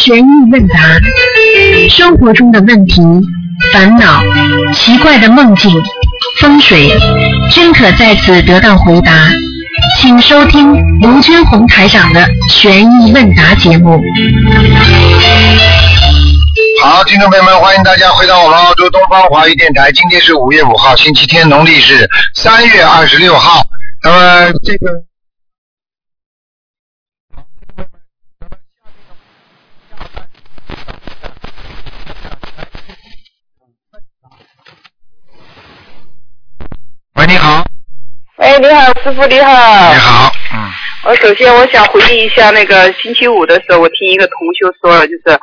[0.00, 0.78] 悬疑问答，
[1.90, 3.02] 生活中的问题、
[3.70, 4.22] 烦恼、
[4.72, 5.70] 奇怪的梦境、
[6.38, 6.88] 风水，
[7.50, 9.28] 均可在此得到回答。
[9.98, 14.00] 请收听卢军红台长的悬疑问答节目。
[16.82, 19.92] 好，听众朋友们，欢迎大家回到我们澳洲东方华语电台。
[19.92, 23.62] 今天是五月五号，星期天，农历是三月二十六号。
[24.02, 25.04] 那么这个。
[37.16, 37.62] 喂，你好。
[38.50, 39.52] 哎，你好，师傅，你好。
[39.92, 40.58] 你好，嗯。
[41.06, 45.38] 我首先我想回忆一下那个星期五的时候，我听一个同修说了，就是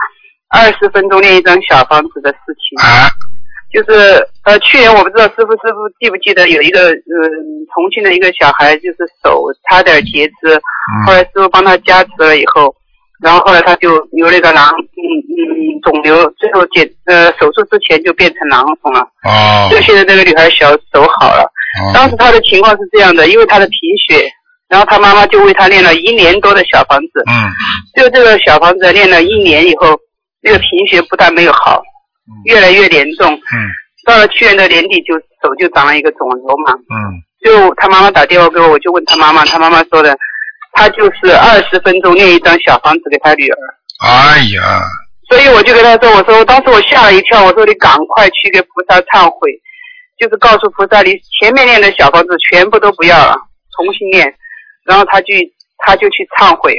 [0.50, 2.84] 二十分钟练一张小房子的事情。
[2.84, 3.08] 啊。
[3.72, 7.24] 就是呃，去年我不知道师傅师傅记不记得有一个嗯
[7.74, 10.60] 重庆的一个小孩，就是手差点截肢，
[11.06, 12.76] 后来师傅帮他加持了以后，
[13.24, 15.00] 然后后来他就有那个囊嗯
[15.32, 19.00] 嗯肿瘤，最后检呃手术之前就变成囊肿了。
[19.24, 19.70] 哦。
[19.72, 21.50] 就现在这个女孩小手好了。
[21.94, 24.28] 当时他的情况是这样的，因为他的贫血，
[24.70, 27.24] 然后他妈妈就为他练了一年多的小房子。
[27.30, 27.50] 嗯。
[27.96, 29.98] 就这个小房子练了一年以后，
[30.42, 31.82] 那个贫血不但没有好，
[32.46, 33.34] 越来越严重。
[33.34, 33.56] 嗯。
[34.06, 36.74] 到了去年的年底，就手就长了一个肿瘤嘛。
[36.74, 36.96] 嗯。
[37.44, 40.18] 就他妈妈打电话给我，我就问他妈妈，他妈妈说的，
[40.74, 43.58] 他就是二十分钟练一张小房子给他女儿。
[44.06, 44.82] 哎呀。
[45.30, 49.52] 所以我就跟他说，我说当时我吓了一跳，我说你赶快去给菩萨忏悔。
[50.18, 53.36] 就是告诉菩萨，你前面练的小房子全部都不要了，
[53.76, 54.34] 重新练。
[54.86, 55.54] 然后他去，
[55.86, 56.74] 他就去忏悔。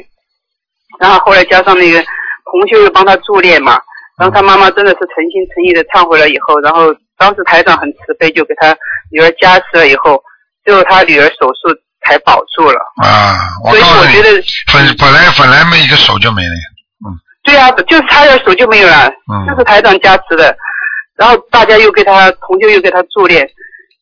[0.98, 3.78] 然后后来加上那个同修又帮他助念嘛。
[4.18, 8.76] 然后他妈妈真的是诚心诚意的忏悔了以后，然后当时台长很慈悲，就给他
[9.12, 10.20] 女儿加持了以后，
[10.64, 11.70] 最后他女儿手术
[12.04, 12.80] 才保住了。
[13.00, 13.38] 啊，
[13.70, 16.50] 所以我觉得本本来本来没一个手就没了。
[17.06, 17.14] 嗯。
[17.44, 19.06] 对啊，就是差点手就没有了。
[19.06, 19.46] 嗯。
[19.46, 20.56] 这是台长加持的。
[21.18, 23.44] 然后大家又给他同修又给他助念，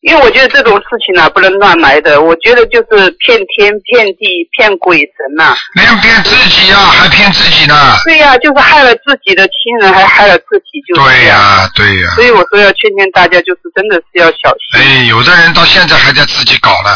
[0.01, 5.57] 因为我觉得这种事情呢不能乱来的，我觉得就是骗天骗地骗鬼神呐。
[5.73, 7.73] 连骗自己呀，还骗自己呢。
[8.05, 12.11] 对呀，就是害了自己的亲人，还害了自己，就对呀，对呀。
[12.13, 14.79] 所以我说要劝劝大家，就是真的是要小心。
[14.79, 16.91] 哎，有的人到现在还在自己搞呢，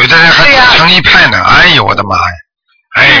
[0.00, 1.42] 有的人还自成一派呢。
[1.44, 2.47] 哎呦，我的妈呀！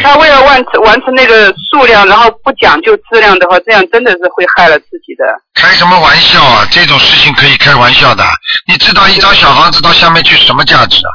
[0.02, 5.24] 他为了完成完成那个数量，然后不讲究质量的话，这样真的是会害了自己的。
[5.54, 6.66] 开什么玩笑啊！
[6.70, 8.24] 这种事情可以开玩笑的。
[8.66, 11.10] 你知道一张小房子到下面去什么价值啊？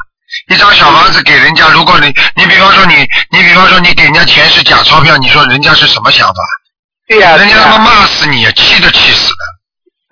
[0.48, 2.06] 一张小房子给人家，如果你
[2.36, 2.94] 你比方说你
[3.30, 6.34] 你比方说你给人家钱是假钞票，你说人家是什么想法？
[7.08, 7.36] 对呀。
[7.36, 9.36] 人家他妈骂死你，气都气死了。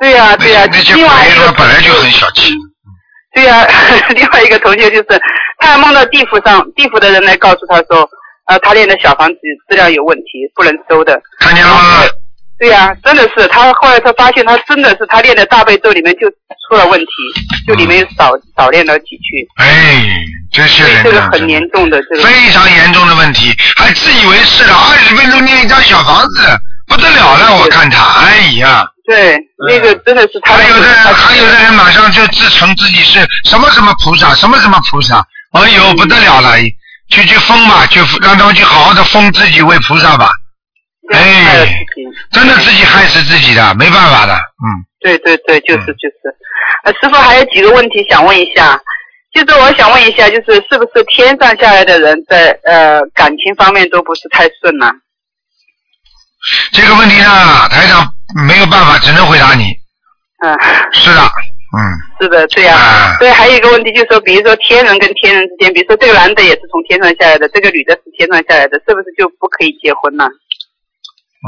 [0.00, 0.66] 对呀对呀。
[0.70, 2.52] 那些鬼说本来就很小气。
[3.34, 3.66] 对呀，
[4.14, 5.20] 另外一个同学就是，
[5.58, 8.06] 他还梦到地府上地府的人来告诉他说。
[8.52, 11.18] 呃，他练的小房子质量有问题，不能收的。
[11.40, 12.02] 看见了吗？
[12.58, 13.72] 对呀，真的是他。
[13.72, 16.28] 后来他发现，他真的是他练的大悲咒里面就
[16.68, 17.06] 出了问题，
[17.66, 19.48] 就里面少少练了几句。
[19.56, 20.04] 哎，
[20.52, 24.74] 这些人这个很严重的，这个非常严重的问题，还自以为是了。
[24.74, 26.46] 二十分钟练一张小房子，
[26.86, 27.56] 不得了了！
[27.56, 28.84] 我看他，哎呀。
[29.06, 29.34] 对，
[29.66, 30.52] 那个真的是他。
[30.52, 36.50] 还有的人，还有的人马上就自称自己是什么什么菩萨，什么什么菩萨，哎呦，不得了了！
[37.12, 40.30] 去去封嘛，去让他们去好好的封自己为菩萨吧。
[41.12, 41.68] 哎，
[42.30, 44.66] 真的自己害死自己的，没办法的，嗯。
[45.00, 46.16] 对对对，就是就是。
[46.84, 48.80] 呃，师傅还有几个问题想问一下，
[49.34, 54.90] 就是我想问一下，就是是不是天上下来的人在呃感情方面都不是太顺呢？
[56.72, 58.08] 这个问题呢，台长
[58.46, 59.64] 没有办法，只能回答你。
[60.44, 60.56] 嗯。
[60.92, 61.30] 是的。
[61.72, 61.80] 嗯，
[62.20, 70.28] 是的，对呀，对，还有一个问题就是说，比如说天人跟天人之间，比如说这个男的也是从天上下来的，这个女的是天上下来的，是不是就不可以结婚呢？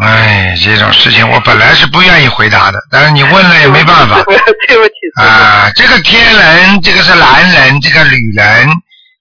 [0.03, 4.23] 哎，这种事情我本来是不愿意回答的，但是你问了也没办法。
[4.25, 4.95] 对不起。
[5.21, 8.69] 啊，这个天人，这个是男人，这个女人，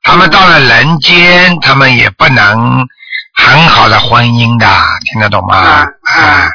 [0.04, 2.88] 他们到了人间，他们也不能
[3.36, 4.66] 很好的婚姻的，
[5.12, 5.86] 听得懂吗？
[6.06, 6.50] 啊。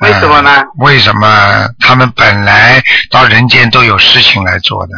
[0.00, 0.64] 为什么呢？
[0.78, 4.92] 为什么他们本来到人间都有事情来做的？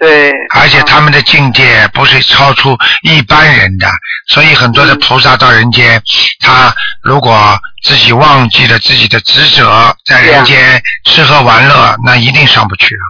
[0.00, 0.32] 对。
[0.52, 3.88] 而且他们的境界不是超出一般人的，
[4.28, 6.02] 所以很多的菩萨到人间，
[6.40, 13.04] 他如果自己忘记了自己的职责，在人间吃喝玩乐，那一定上不去啊。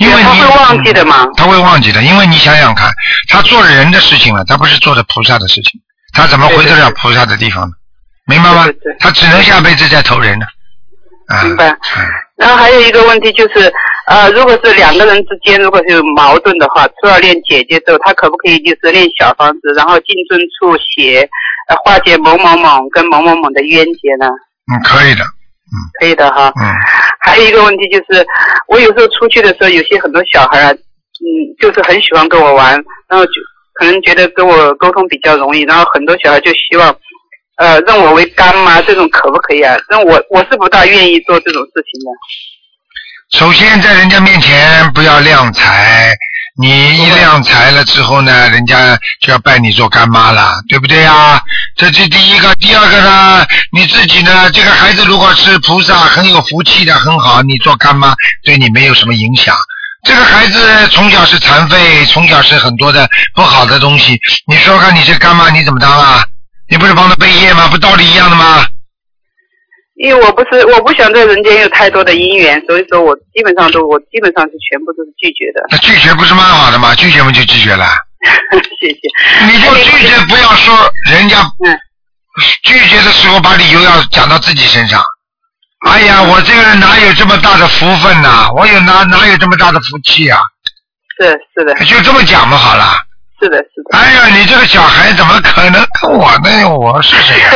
[0.00, 1.24] 因为他会忘记的嘛。
[1.36, 2.90] 他会忘记的，因为你想想看，
[3.28, 5.80] 他做人的事情了，他不是做的菩萨的事情，
[6.12, 7.72] 他怎么回得了菩萨的地方呢？
[8.32, 8.66] 明白吗？
[9.00, 10.46] 他只能下辈子再投人了，
[11.28, 11.70] 啊明白。
[11.70, 11.78] 嗯
[12.42, 13.72] 然后还有一个问题就是，
[14.08, 21.20] 呃，如果是两个人之间如果是有矛盾的话，除了练姐姐咒，他可不可以就是练小房子，然后进尊处写，
[21.68, 24.26] 呃，化解某某某跟某某某的冤结呢？
[24.66, 25.22] 嗯，可以的，
[26.00, 26.52] 可以的哈。
[26.60, 26.66] 嗯。
[27.20, 28.26] 还有一个问题就是，
[28.66, 31.30] 我有时候出去的时候，有些很多小孩啊，嗯，
[31.60, 32.72] 就是很喜欢跟我玩，
[33.08, 33.32] 然后就
[33.74, 36.88] 可能觉得跟我沟通比较容易，然后很多小孩就希望，
[37.56, 39.76] 呃，认我为干妈，这种可不可以啊？
[39.88, 43.38] 那我我是不大愿意做这种事情的。
[43.38, 46.14] 首先在人家面前不要亮财，
[46.58, 51.40] 你一亮财了之后呢，人家就要拜你做干妈了，对不对呀？
[51.76, 58.14] 这是第一个，第二个呢，你自己呢，这个孩子如果是菩萨很有福气的，很好，你做干妈
[58.44, 59.54] 对你没有什么影响。
[60.04, 66.24] 这个孩子从小是残废，从小是很多的不好的东西，你说看你这干妈你怎么当啊？
[66.72, 67.68] 你不是帮他背业吗？
[67.68, 68.64] 不道理一样的吗？
[69.96, 75.62] 因为我不是我不想在人间有太多的姻缘，所以说我基本上都我基本上是全部都是拒绝的。
[75.68, 76.94] 那拒绝不是蛮好的吗？
[76.94, 77.84] 拒绝嘛就拒绝了。
[78.80, 79.00] 谢谢。
[79.52, 80.74] 你就拒绝，不要说
[81.10, 81.78] 人家嗯
[82.62, 84.98] 拒绝的时候把理由要讲到自己身上。
[85.86, 90.40] 哎呀，我这个人哪有这么大的福分呐、我有哪哪有这么大的福气啊？
[91.20, 92.96] 是是的，就这么讲嘛，好了。
[93.42, 93.98] 是的，是的。
[93.98, 96.70] 哎呀，你这个小孩怎么可能跟我呢？
[96.78, 97.50] 我是谁呀、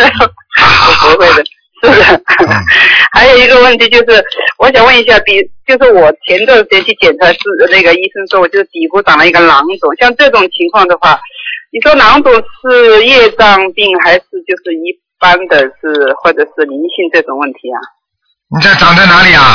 [1.09, 1.44] 我 不会的，
[1.83, 2.23] 是的。
[3.15, 4.25] 还有一个问题就是，
[4.59, 7.38] 我想问一下，比就是我前段时间去检查是
[7.71, 11.21] 那个医生说我就是底部长了一个囊肿，像这种情况的话，
[11.71, 17.79] 你说囊肿是业障病还是就是一般的是或者是灵性这种问题啊？
[18.55, 19.55] 你这长在哪里啊？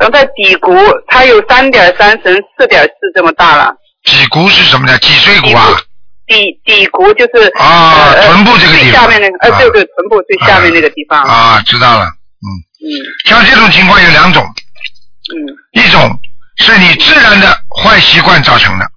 [0.00, 0.74] 长在底骨，
[1.06, 3.76] 它有三点三乘四点四这么大了。
[4.04, 4.98] 脊骨是什么呢？
[4.98, 5.78] 脊椎骨啊？
[6.26, 11.20] 底底骨就是啊呃臀部这个地方最下面那个，呃，啊对对，臀部最下面那个地方。
[11.22, 12.04] 啊，知道了。
[12.06, 12.46] 嗯，
[12.86, 12.88] 嗯
[13.24, 16.18] 像这种情况有两种，嗯一种
[16.58, 17.48] 是你自然的
[17.82, 18.88] 坏习惯造成的，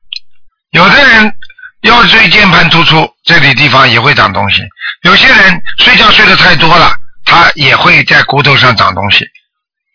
[0.71, 1.33] 有的人
[1.81, 4.61] 腰椎间盘突出，这里地方也会长东西；
[5.03, 6.93] 有些人睡觉睡得太多了，
[7.25, 9.25] 他也会在骨头上长东西，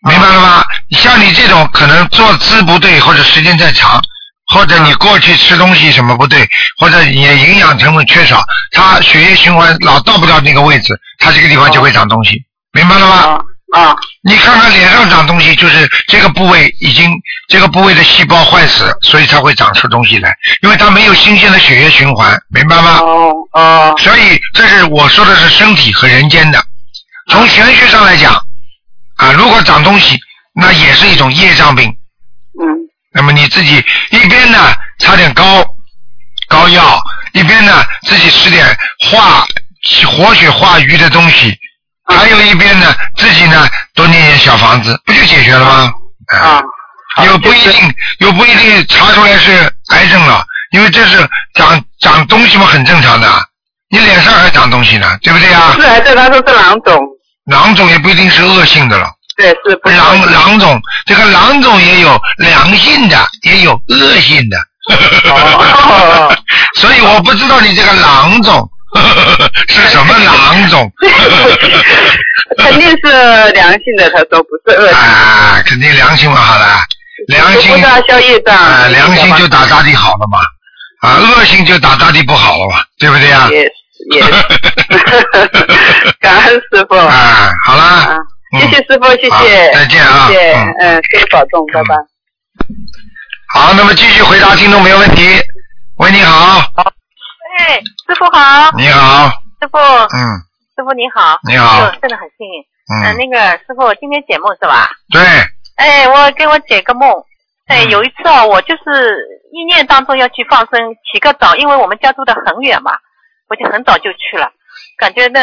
[0.07, 0.65] 明白了吗？
[0.91, 4.01] 像你这种可能坐姿不对，或者时间太长，
[4.53, 6.47] 或者你过去吃东西什么不对，
[6.79, 12.43] 或者你的营养成分缺少，它血液循环老到不到那个位置，它这个地方就会长东西，
[12.73, 13.15] 明白了吗？
[13.15, 13.39] 啊
[13.71, 17.13] 啊你看看脸上长东西，就是这个部位已经
[17.47, 22.97] 这个部位的细胞坏死，所以才会长出东西来，因为它没有新鲜的血液循环，明白吗？
[22.97, 26.63] 哦哦所以这是我说的是身体和人间的。
[27.29, 28.33] 从玄学上来讲，
[29.17, 30.17] 啊，如果长东西，
[30.55, 31.87] 那也是一种业障病。
[32.59, 35.43] 嗯那么你自己一边呢擦点膏
[36.47, 37.01] 膏药，
[37.33, 38.65] 一边呢自己吃点
[39.09, 39.45] 化
[40.05, 41.57] 活血化瘀的东西，
[42.07, 45.91] 还有一边呢自己呢多念念小房子，不就解决了吗？
[46.39, 46.61] 啊，
[47.15, 49.51] 好又不一定，又不一定查出来是
[49.89, 53.27] 癌症了，因为这是长长东西嘛，很正常的。
[53.91, 55.81] 你脸上还长东西呢，对不对呀是？
[55.81, 56.99] 癌症，他说是囊肿，
[57.45, 64.57] 囊肿也不一定是恶性的了，对，是不是囊囊肿，这个囊肿也有良性的，也有恶性的。
[65.31, 66.35] 哦
[66.75, 68.69] 所以我不知道你这个囊肿
[69.69, 70.91] 是什么囊肿
[72.57, 74.97] 肯定是良性的，他说不是恶性。
[74.97, 76.83] 啊，肯定良性嘛，好了，
[77.27, 78.55] 良性不大消业障。
[78.55, 80.39] 啊，良性就打大地好了嘛，
[81.07, 83.47] 啊，恶性就打大地不好了嘛，对不对呀？
[83.51, 83.61] 也
[84.15, 84.21] 也，
[86.19, 86.95] 感恩师傅。
[86.95, 88.17] 啊，好啦啊，
[88.51, 90.27] 谢谢师傅，谢谢，再见啊。
[90.27, 91.95] 谢谢嗯，嗯，师傅保重，拜拜。
[93.53, 95.23] 好，那么继续回答听众没有问题。
[95.97, 96.59] 喂，你好，
[97.59, 99.29] 哎，师傅好，你好，
[99.61, 100.17] 师傅，嗯，
[100.75, 101.85] 师傅你好，你好。
[101.85, 102.65] 哎呦真的很幸运。
[102.89, 104.89] 呃嗯，那个师傅今天解梦是吧？
[105.13, 105.21] 对，
[105.75, 107.07] 哎，我给我解个梦。
[107.67, 107.89] 哎，嗯。
[107.91, 109.15] 有一次哦，我就是
[109.53, 110.79] 意念当中要去放生，
[111.11, 112.93] 起个早，因为我们家住的很远嘛，
[113.49, 114.49] 我就很早就去了，
[114.99, 115.39] 感觉呢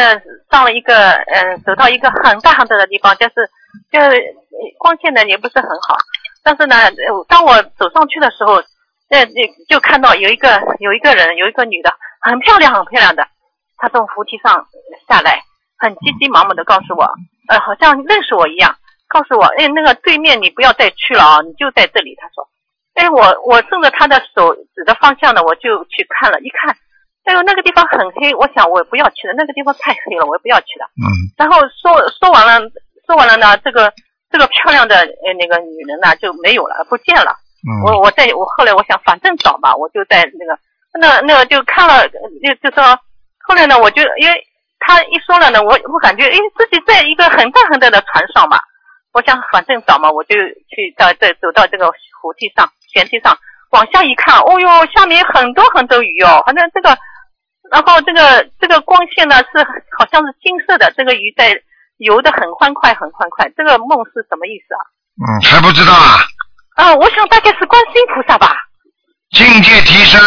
[0.51, 3.49] 上了一个，嗯、走到一个很大很大的地方，就是
[3.91, 3.99] 就
[4.77, 5.97] 光线呢也不是很好，
[6.43, 6.75] 但是呢，
[7.27, 8.61] 当我走上去的时候，
[9.09, 13.27] 那那就看到有一个有一个人，有一个女的，很漂亮很漂亮的，
[13.77, 14.67] 她从扶梯上
[15.09, 15.41] 下来，
[15.79, 17.03] 很急急忙忙的告诉我，
[17.49, 18.75] 呃，好像认识我一样，
[19.07, 22.15] 告诉我，哎，那个对面你不要再去了啊，你就在这里。
[22.15, 22.47] 他说，
[22.93, 26.75] 哎，我我顺着他的手指的方向呢，我就去看了，一看，
[27.27, 30.87] 哎呦，那个地方很黑，我想我不要去了，那个地方太黑了，我也不要去了。
[30.95, 31.05] 嗯
[31.35, 32.69] 然后说说完了，
[33.05, 33.91] 说完了呢，这个
[34.31, 37.35] 这个漂亮的呃那个女人呢就没有了，不见了。
[37.83, 40.57] 我嗯我在我后来我想反正找吧，我就在那个
[40.99, 42.97] 那那个就看了，就就说
[43.43, 44.47] 后来呢，我就因为
[44.79, 48.57] 他一说了呢，我我感觉哎自己在一个很大很大的船上嘛，
[49.11, 50.35] 我想反正找嘛，我就
[50.69, 51.91] 去到这走到这个
[52.21, 53.37] 湖堤上、悬梯上，
[53.71, 56.97] 往下一看，哦哟，下面很多很多鱼哦，反正这个，
[57.71, 59.63] 然后这个这个光线呢是
[59.97, 61.51] 好像是金色的，这个鱼在
[61.97, 63.49] 游得很欢快，很欢快。
[63.57, 64.81] 这个梦是什么意思啊？
[65.17, 66.23] 嗯，还不知道啊？
[66.75, 68.55] 啊，我想大概是观世音菩萨吧。
[69.31, 70.21] 境界提升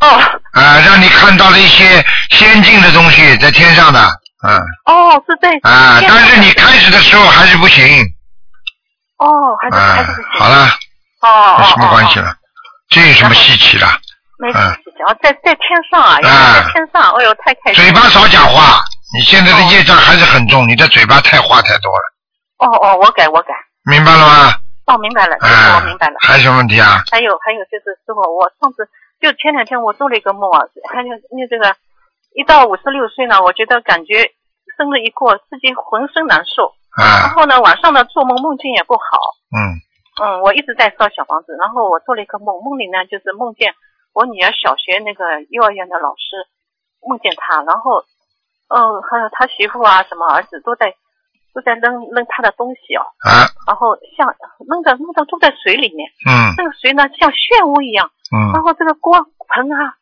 [0.00, 0.06] 哦
[0.52, 4.00] 啊，让你看到了一些先进的东西在天上的，
[4.46, 7.82] 嗯哦，是对啊，但是你开始的时候还是不行，
[9.18, 9.26] 哦，
[9.60, 10.66] 还是啊还是不行。，好了，
[11.22, 12.36] 哦哦没什么关系哦哦了，
[12.90, 13.86] 这有什么稀奇的？
[14.40, 15.04] 没什么事情。
[15.06, 17.92] 哦，在在天上啊，在天上，哎呦，太开心了。
[17.92, 18.80] 嘴巴少讲话，
[19.12, 22.04] 你现在的业障还是很重，你的嘴巴太话太多了，
[22.58, 23.52] 哦哦，我改我改。
[23.84, 24.52] 明白了吗？
[24.86, 26.16] 哦，明白了，啊，我明白了。
[26.20, 27.04] 还有什么问题啊？
[27.12, 28.88] 还有还有就是师傅，我上次
[29.20, 31.76] 就前两天我做了一个梦啊，还有那这个
[32.34, 34.32] 一到五十六岁呢，我觉得感觉
[34.76, 39.04] 生日一过，自己浑身难受，然啊，后呢晚上呢做梦梦境也不好，
[39.54, 39.58] 嗯
[40.20, 43.72] 嗯，我一直在烧小房子，然后我做了一个梦，梦里呢就是梦见
[44.12, 46.46] 我女儿小学那个幼儿园的老师，
[47.06, 48.02] 梦见他，然后，
[48.68, 50.94] 嗯，还有他媳妇啊什么儿子都在
[51.54, 53.46] 都在扔扔他的东西哦，啊。
[53.66, 54.34] 然后像
[54.68, 56.54] 扔的扔的都在水里面，嗯。
[56.56, 58.50] 这个水呢像漩涡一样，嗯。
[58.52, 59.14] 然嗯后这个锅
[59.48, 59.94] 盆啊，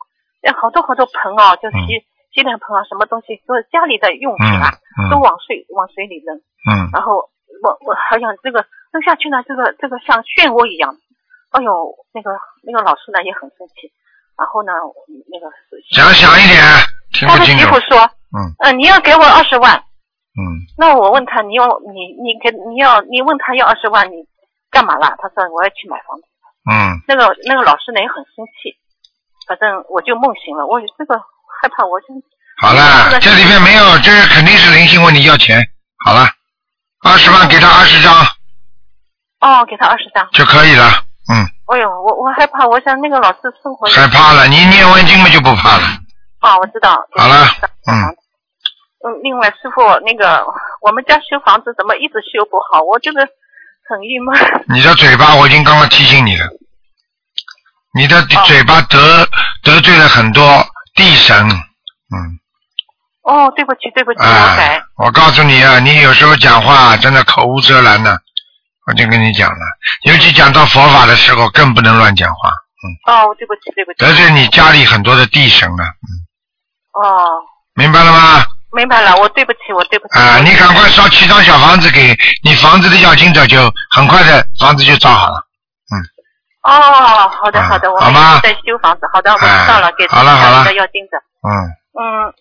[0.42, 1.84] 呃好多好多盆啊，就嗯。
[1.86, 2.00] 洗、
[2.32, 6.36] 洗脸盆啊，什么东西都是家里的用品啊，嗯都往水往水里扔。
[6.36, 6.88] 嗯。
[6.92, 7.28] 然后
[7.62, 10.96] 我我好像这个扔下去呢，这个这个像漩涡一样。
[11.50, 12.30] 哎呦，那个
[12.62, 13.90] 那个老师呢也很生气，
[14.36, 14.72] 然后呢
[15.32, 15.48] 那个
[15.96, 16.60] 讲响一点，
[17.12, 17.88] 听不清楚他的媳妇。
[17.88, 19.76] 说，嗯呃，你要给我二十万。
[20.38, 24.22] 嗯那我问他，你要你你给你要你问他要二十万，你
[24.70, 25.16] 干嘛啦？
[25.18, 26.24] 他说我要去买房子。
[26.70, 28.76] 嗯，那个那个老师呢也很生气，
[29.48, 32.06] 反正我就梦醒了，我这个害怕，我就
[32.60, 35.58] 好了，这里面没有，这肯定是灵性问你要钱。
[36.04, 36.28] 好了，
[37.02, 38.14] 二十万给他二十张
[39.40, 40.28] 哦给他二十张。
[40.32, 41.07] 就可以了。
[41.68, 45.84] 嗯，哎呦，我我害怕，我想那个老师生活害怕了，你念完经嘛就不怕了。
[46.40, 46.96] 啊，我知道。
[47.16, 47.46] 好了
[47.90, 48.16] 嗯。
[49.04, 50.44] 嗯，另外师傅，那个
[50.82, 52.80] 我们家修房子怎么一直修不好？
[52.82, 53.18] 我就是
[53.88, 54.34] 很郁闷。
[54.68, 56.46] 你的嘴巴我已经刚刚提醒你了，
[57.94, 58.98] 你的嘴巴得
[59.62, 60.42] 得罪了很多
[60.96, 61.36] 地神。
[61.48, 62.40] 嗯，
[63.22, 68.20] 哦，对不起，对不起，我啊改。，我告诉你啊，你有时候讲话真的口无遮拦的，
[68.88, 69.60] 我就跟你讲了，
[70.04, 73.98] 尤其讲到佛法的时候更不能乱讲话，嗯哦，对不起，对不起。
[73.98, 76.08] 得罪你家里很多的地神了，嗯
[77.02, 77.26] 哦，
[77.74, 78.44] 明白了吗？
[78.72, 80.18] 明白了，我对不起，我对不起。
[80.18, 85.46] 啊，你赶快烧七张小房子给你房子的要经者，就很快的房子就造好了。
[85.92, 85.96] 嗯
[86.68, 89.00] 哦，好的，啊好的，我们在修房子。
[89.12, 91.16] 好的，我知道了，给好了好了的要盯着。
[91.48, 91.48] 嗯，
[91.96, 92.34] 嗯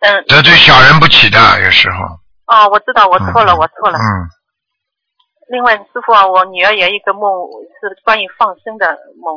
[0.00, 1.98] 嗯，得罪小人不起的，有时候。
[2.46, 3.98] 哦，我知道，我错了，嗯我错了。
[3.98, 4.02] 嗯，
[5.54, 7.22] 另外，师傅啊，我女儿有一个梦
[7.78, 8.90] 是关于放生的
[9.22, 9.30] 梦，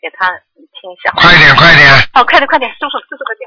[0.00, 0.32] 给她
[0.80, 1.12] 听一下。
[1.12, 1.84] 快点快点，
[2.16, 3.44] 哦，快点快点，师傅，师傅快点。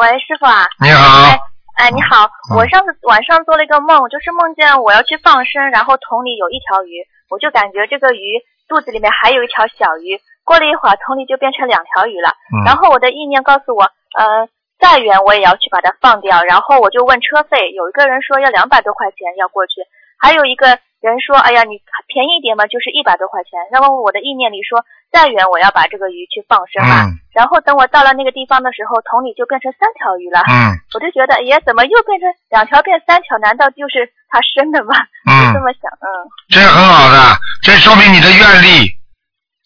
[0.00, 0.64] 喂，师傅啊。
[0.80, 1.28] 你好
[1.76, 10.16] 哎，哎，你好，嗯我上次晚上做了一个梦，就是梦见我要去放生，然后桶里有一条鱼，我就感觉这个鱼肚子里面还有一条小鱼。
[10.40, 12.32] 过了一会儿，桶里就变成两条鱼了。
[12.56, 13.84] 嗯然后我的意念告诉我，
[14.16, 14.48] 呃，
[14.80, 16.42] 再远我也要去把它放掉。
[16.44, 19.84] 然后我就问车费，有一个人说要两百多块钱要过去，
[20.16, 23.60] 还有一个人说，哎呀，你便宜一点嘛，就是一百多块钱。
[23.70, 27.06] 那么我的意念里说，再远我要把这个鱼去放生嘛。
[27.06, 30.40] 嗯然后等我到了那个地方的时候，桶里就变成三条鱼了。
[30.48, 33.36] 嗯我就觉得，耶，怎么又变成两条变三条？
[33.36, 34.96] 难道就是他生的吗？
[35.28, 36.08] 就这嗯，么想，嗯。
[36.48, 38.88] 这很好的，这说明你的愿力，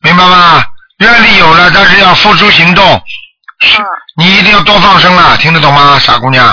[0.02, 0.58] 明白吗？
[0.98, 2.82] 愿力有了，但是要付诸行动。
[2.82, 3.86] 嗯，
[4.18, 6.44] 你一定要多放生了，听得懂吗，傻姑娘？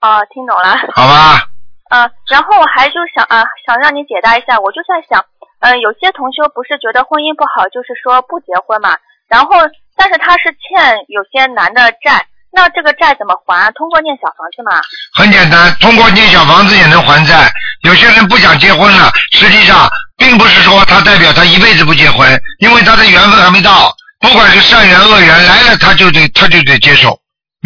[0.00, 0.72] 哦，听懂了。
[0.96, 1.44] 好吧，
[1.90, 5.24] 嗯，然后我还就想啊、想让你解答一下，我就在想，
[5.60, 8.96] 嗯、有些同修不是觉得婚姻不好，就是说不结婚嘛。
[9.28, 9.54] 然后，
[9.96, 13.70] 但是他是欠有些男的债，那这个债怎么还？
[13.72, 14.82] 通过念小房子嘛？
[15.14, 17.50] 很简单，通过念小房子也能还债。
[17.82, 22.26] 有些人不想结婚了，实际上并不是说他代表他一辈子不结婚，
[22.58, 23.94] 因为他的缘分还没到。
[24.18, 27.16] 不管是善缘恶缘来了，他就得他就得接受，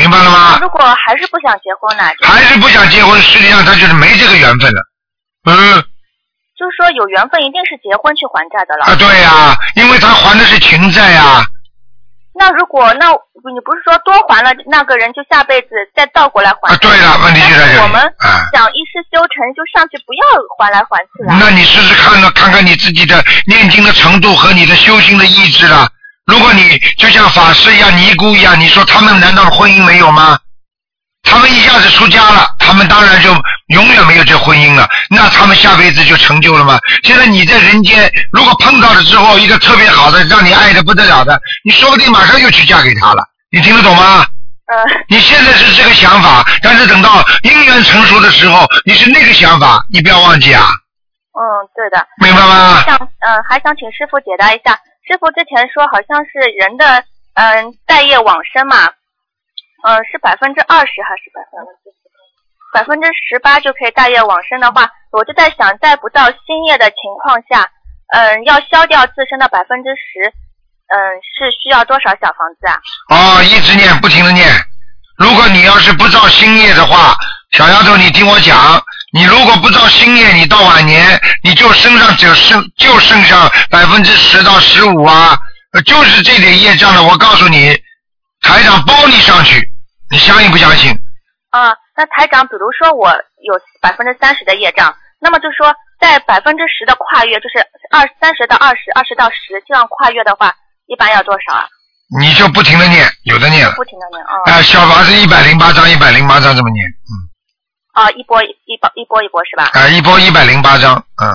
[0.01, 0.59] 明白了吗？
[0.63, 2.09] 如果还是不想结婚呢？
[2.17, 4.81] 就还是不想结婚，实际上他就是没这个缘分了。
[5.45, 5.85] 嗯
[6.57, 8.85] 就是说有缘分一定是结婚去还债的了。
[8.89, 11.45] 啊，对呀、因为他还的是情债呀、
[12.35, 16.73] 那如果那你不是说多还了那个人就下辈子再倒过来还？
[16.73, 17.79] 啊，对了，问题就在这里。
[17.81, 20.25] 我们啊，想一世修成，就上去不要
[20.57, 21.37] 还来还去了。
[21.41, 25.89] 那你试试看呢，看看你自己的念经的程度和你的修行的意志了。
[26.31, 30.39] 如果你就像法师一样、尼姑一样，你说他们难道婚姻没有吗？
[31.23, 33.31] 他们一下子出家了，他们当然就
[33.75, 36.79] 永远没有这婚姻了，那他们下辈子就成就了吗？
[37.03, 44.25] 现在你在人间，如果碰到了之后一个特别好的，让你爱的不得了的，你说不定马上就去嫁给他了，你听得懂吗？
[44.73, 50.63] 嗯你现在是这个想法，但是等到姻缘成熟的时候，你是那个想法，你不要忘记啊，
[51.35, 51.43] 嗯，
[51.75, 52.07] 对的。
[52.23, 52.81] 明白吗？
[52.87, 54.79] 想嗯，还想请师傅解答一下，
[55.11, 57.03] 师傅之前说好像是人的
[57.35, 58.87] 嗯待业往生嘛，
[59.83, 61.91] 嗯是百分之二十还是百分之
[62.73, 67.69] 百分之十八就可以待业往生的话，我就在想，在不到新业的情况下，
[68.15, 70.31] 嗯要消掉自身的百分之十，
[70.95, 70.95] 嗯
[71.35, 72.79] 是需要多少小房子啊？
[73.11, 74.47] 哦，一直念，不停的念。
[75.19, 77.17] 如果你要是不造新业的话，
[77.51, 78.57] 小丫头，你听我讲，
[79.13, 85.37] 你如果不造新业，你到晚年你就身上只剩就剩下百分之十到十五啊，
[85.73, 87.03] 呃就是这点业障了。
[87.03, 87.75] 我告诉你，
[88.41, 89.69] 台长包你上去，
[90.11, 90.93] 你相信不相信？
[91.51, 97.59] 啊，那台长，比如说我有百分之三十的业障，那么就说在百分之十的跨越，就是
[97.91, 100.55] 二三十到二十，二十到十这样跨越的话，
[100.87, 101.67] 一般要多少啊？
[102.21, 103.75] 你就不停的念，有的念了。
[103.75, 104.35] 不停的念啊。
[104.47, 107.11] 哎、小房子一百零八张，一百零八张这么念，嗯，
[108.01, 109.69] 啊，一波一波一波一波是吧？
[109.79, 111.29] 啊、一波一百零八张，嗯，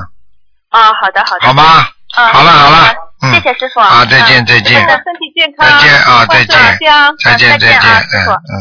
[0.69, 1.47] 啊，好的好的。
[1.47, 3.79] 好吧，嗯，好了好了嗯谢谢师傅。
[3.79, 5.69] 啊再见嗯再见身体健康。
[5.69, 8.25] 再见啊再见再见啊再见。
[8.25, 8.53] 嗯嗯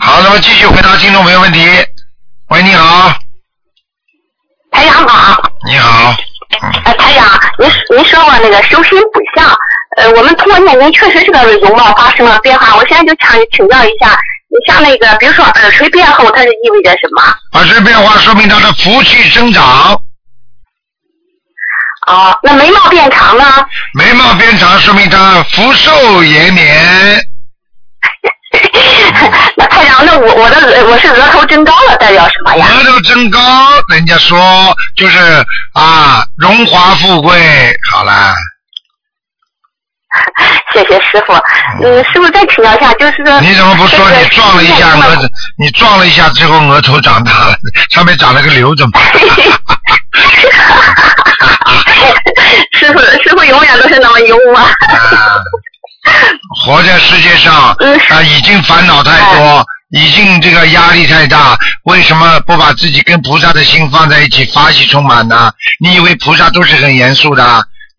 [0.00, 1.60] 好，那么继续回答听众朋友问题。
[2.48, 3.12] 喂，你好，
[4.72, 6.14] 台长好，你好，
[6.84, 9.46] 哎，台长，您您说过那个修身补相，
[9.98, 12.76] 呃，我们通过念经确实是个容貌发生了变化。
[12.76, 14.18] 我现在就想请教一下，
[14.50, 17.22] 你像那个，比如说耳垂变厚，它是意味着什么？
[17.52, 19.94] 耳垂变化说明他的福气增长，
[22.08, 23.44] 哦，那眉毛变长呢？
[23.94, 27.24] 眉毛变长说明他福寿延年。
[29.56, 32.66] 那太长，那我我的我是额头增高了，代表什么呀？
[32.66, 33.38] 额头增高，
[33.92, 35.18] 人家说就是
[35.74, 37.32] 啊，荣华富贵。
[37.92, 38.34] 好啦，
[40.74, 41.32] 谢谢师傅。
[41.82, 45.30] 嗯，师傅再请教一下，就是说你怎么不说你撞了一下额子？
[45.58, 47.56] 你撞了一下之后额头长大了，
[47.90, 49.02] 上面长了个瘤怎么办？
[52.72, 54.58] 师傅，师傅永远都是那么幽默。
[54.60, 54.66] 啊，
[56.64, 65.52] 活在世界上嗯啊，已经烦恼太多，已经这个压力太大，为什么不把自己跟菩萨的心放在一起，法喜充满呢？
[65.78, 67.44] 你以为菩萨都是很严肃的？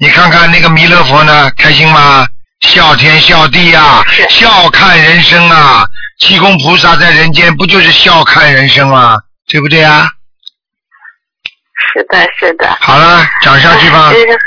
[0.01, 2.25] 你看看那个弥勒佛呢，开心吗？
[2.61, 5.85] 笑天笑地啊，笑看人生啊！
[6.17, 9.15] 济公菩萨在人间不就是笑看人生吗？
[9.47, 10.07] 对不对啊？
[11.93, 12.67] 是的，是的。
[12.79, 14.11] 好了，讲下去吧。
[14.11, 14.39] 嗯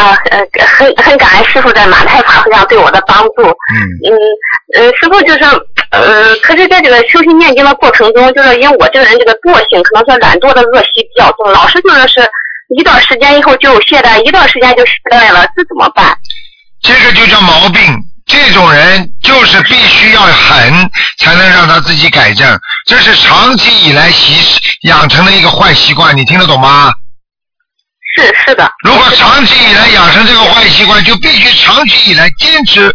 [0.00, 3.42] 啊，呃，很很感恩师傅在马太法会上对我的帮助。
[3.42, 4.14] 嗯，嗯，
[4.76, 5.40] 呃，师傅就是，
[5.90, 12.20] 呃，可是在这个修行念经的过程中，就是因为我这个人这个惰性，可能说懒惰的恶习比较重，老是就是是
[12.78, 16.16] 一段时间以后就懈怠，一段时间就懈怠了，这怎么办？
[16.82, 17.82] 这个就叫毛病。
[18.26, 22.60] 这种人就是必须要狠，才能让他自己改正。
[22.86, 26.92] 这是长期以来习养成的一个坏习惯，你听得懂吗？
[28.16, 32.94] 是是的，如果长期以来养成这个坏习惯，就必须长期以来坚持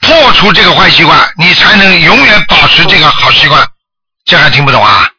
[0.00, 3.66] 破除这个坏习惯，你才能永远保持这个好习惯。
[4.26, 5.10] 这还听不懂啊？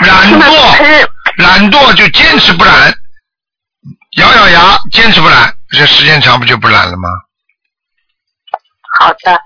[0.00, 2.92] 懒可惰，是懒惰就坚持不懒，
[4.18, 7.08] 咬咬牙坚持不懒，这时间长不就不懒了吗？
[8.98, 9.40] 好的，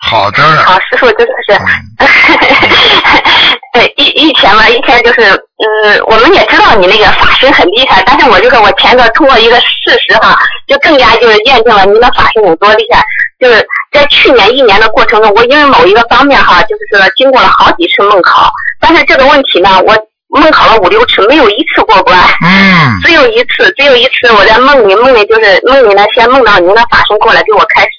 [0.00, 1.52] 好的了，好，师傅真的是。
[3.74, 9.66] 呃，以以前嘛，以前就是，嗯，我们也知道你那个法身很厉害，但是我就是我前个通过一个事
[10.08, 10.34] 实哈，
[10.66, 13.04] 就更加就是验证了您的法身有多厉害。
[13.38, 19.94] 就是在去年一年的过程中，我因为某一个方面哈，就是说经过了好几次梦考，但是这个问题呢，我
[20.30, 22.18] 梦考了五六次，没有一次过关。
[22.44, 27.90] 嗯，只有一次，只有一次，我在梦里，梦里就是梦里呢，先梦到您的法身过来给我开示，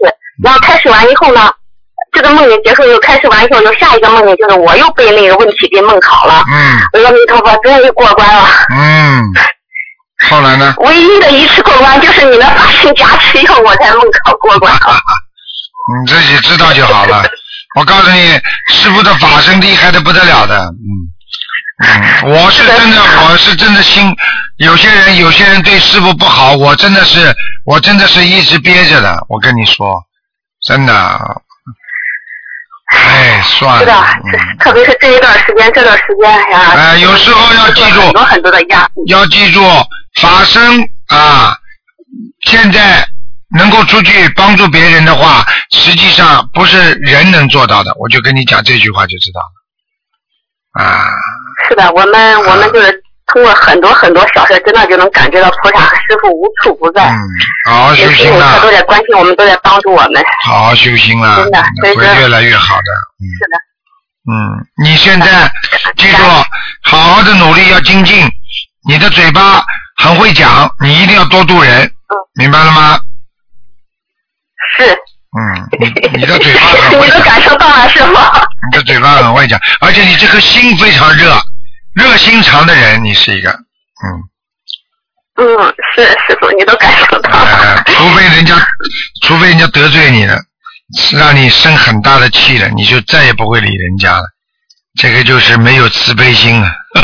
[0.43, 1.51] 然后开示完以后呢，
[2.11, 6.43] 这个梦里结束又开示完以后，又下一个梦里就是我又被那个问题给梦考了。
[6.51, 8.45] 嗯阿弥陀佛，终于过关了。
[8.75, 9.23] 嗯，
[10.29, 10.75] 后来呢？
[10.79, 14.79] 唯一的一次过关就是你的法身加持以后，我才梦考过关了。
[16.05, 17.23] 你自己知道就好了。
[17.75, 21.09] 我告诉你，师傅的法身厉害的不得了的，嗯
[21.81, 24.13] 嗯， 我是真的，我是真的心，
[24.57, 27.33] 有些人有些人对师傅不好，我真的是，
[27.65, 30.03] 我真的是一直憋着的，我跟你说，
[30.65, 30.93] 真的，
[32.91, 34.07] 哎，算是的了，，
[34.59, 39.03] 特别是这一段时间，这段时间哎呀，哎有时候要记住很多很多的压力。
[39.07, 39.61] 要记住，
[40.21, 40.61] 法身
[41.07, 41.57] 啊，
[42.45, 43.07] 现在
[43.57, 47.91] 能够出去帮助别人的话，实实际上不是人能做到的。
[47.99, 50.85] 我就跟你讲这句话就知道了。
[50.85, 51.03] 啊，
[51.69, 52.91] 是的，我们我们就是
[53.27, 57.05] 通过很多很多小事，真的就能感觉到菩萨和师傅无处不在。
[57.05, 57.17] 嗯，
[57.69, 60.23] 好好修有时有心了刻都，在关心我们，都在帮助我们。
[60.47, 61.63] 好好修心了，真的
[61.95, 62.91] 会越来越好的。
[63.21, 63.57] 嗯是的，
[64.31, 64.35] 嗯，
[64.83, 65.51] 你现在
[65.95, 66.23] 记住，
[66.83, 68.27] 好好的努力要精进。
[68.87, 69.63] 你的嘴巴
[69.97, 71.91] 很会讲，你一定要多度人，
[72.33, 72.99] 明白了吗？
[74.77, 74.97] 是。
[75.37, 75.85] 嗯，你
[76.17, 78.31] 你的嘴巴很 会你都讲，感受到了是吗？
[78.71, 81.39] 你的嘴巴很会讲，而且你这颗心非常热，
[81.99, 84.23] 热心肠的人，你是一个，嗯，
[85.35, 85.45] 嗯，
[85.93, 88.55] 是师傅，你都感受到呃了。，除非人家，
[89.23, 90.37] 除非人家得罪你了，
[91.11, 94.23] 让你生很大的气了，你就再也不会理人家了。
[94.97, 96.71] 这个就是没有慈悲心了，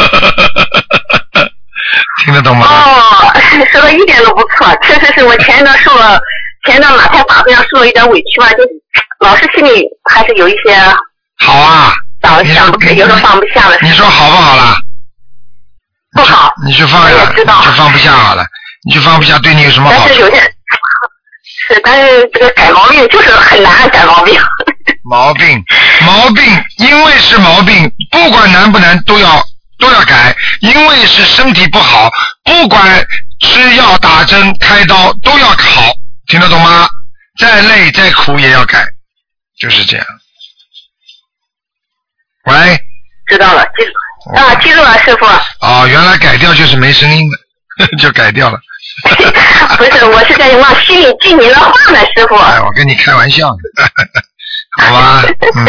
[2.24, 2.66] 听得懂吗？
[2.66, 3.34] 哦，
[3.72, 6.18] 说的一点都不错，确实是我前一段受了，
[6.66, 8.64] 前一段马太法会上受了一点委屈吧，就
[9.20, 10.74] 老是心里还是有一些
[11.40, 13.78] 好啊，想想不开，有时候放不下了。
[13.82, 14.74] 你说好不好啦？
[16.16, 18.46] 不好，你去放下，知道就放不下好了，
[18.88, 20.08] 你去放不下，对你有什么好处？
[20.08, 20.42] 但是有些
[21.68, 24.42] 是，但是这个改毛病就是很难改毛病。
[25.04, 25.64] 毛病，
[26.06, 26.44] 毛病，
[26.78, 29.44] 因为是毛病，不管难不难都要
[29.78, 32.10] 都要改，因为是身体不好，
[32.44, 33.06] 不管
[33.42, 35.92] 吃药、打针、开刀都要好，
[36.28, 36.88] 听得懂吗？
[37.38, 38.86] 再累再苦也要改，
[39.60, 40.06] 就是这样。
[42.46, 42.80] 喂，
[43.28, 43.92] 知道了，记住
[44.34, 45.26] 啊，记住了，师傅。
[45.66, 47.30] 啊，原来改掉就是没声音
[47.78, 48.58] 的， 就改掉了。
[49.78, 52.36] 不是，我是在往心里记您的话呢，师傅。
[52.36, 53.88] 哎，我跟你开玩笑呢，
[54.82, 55.24] 好吧？
[55.56, 55.66] 嗯，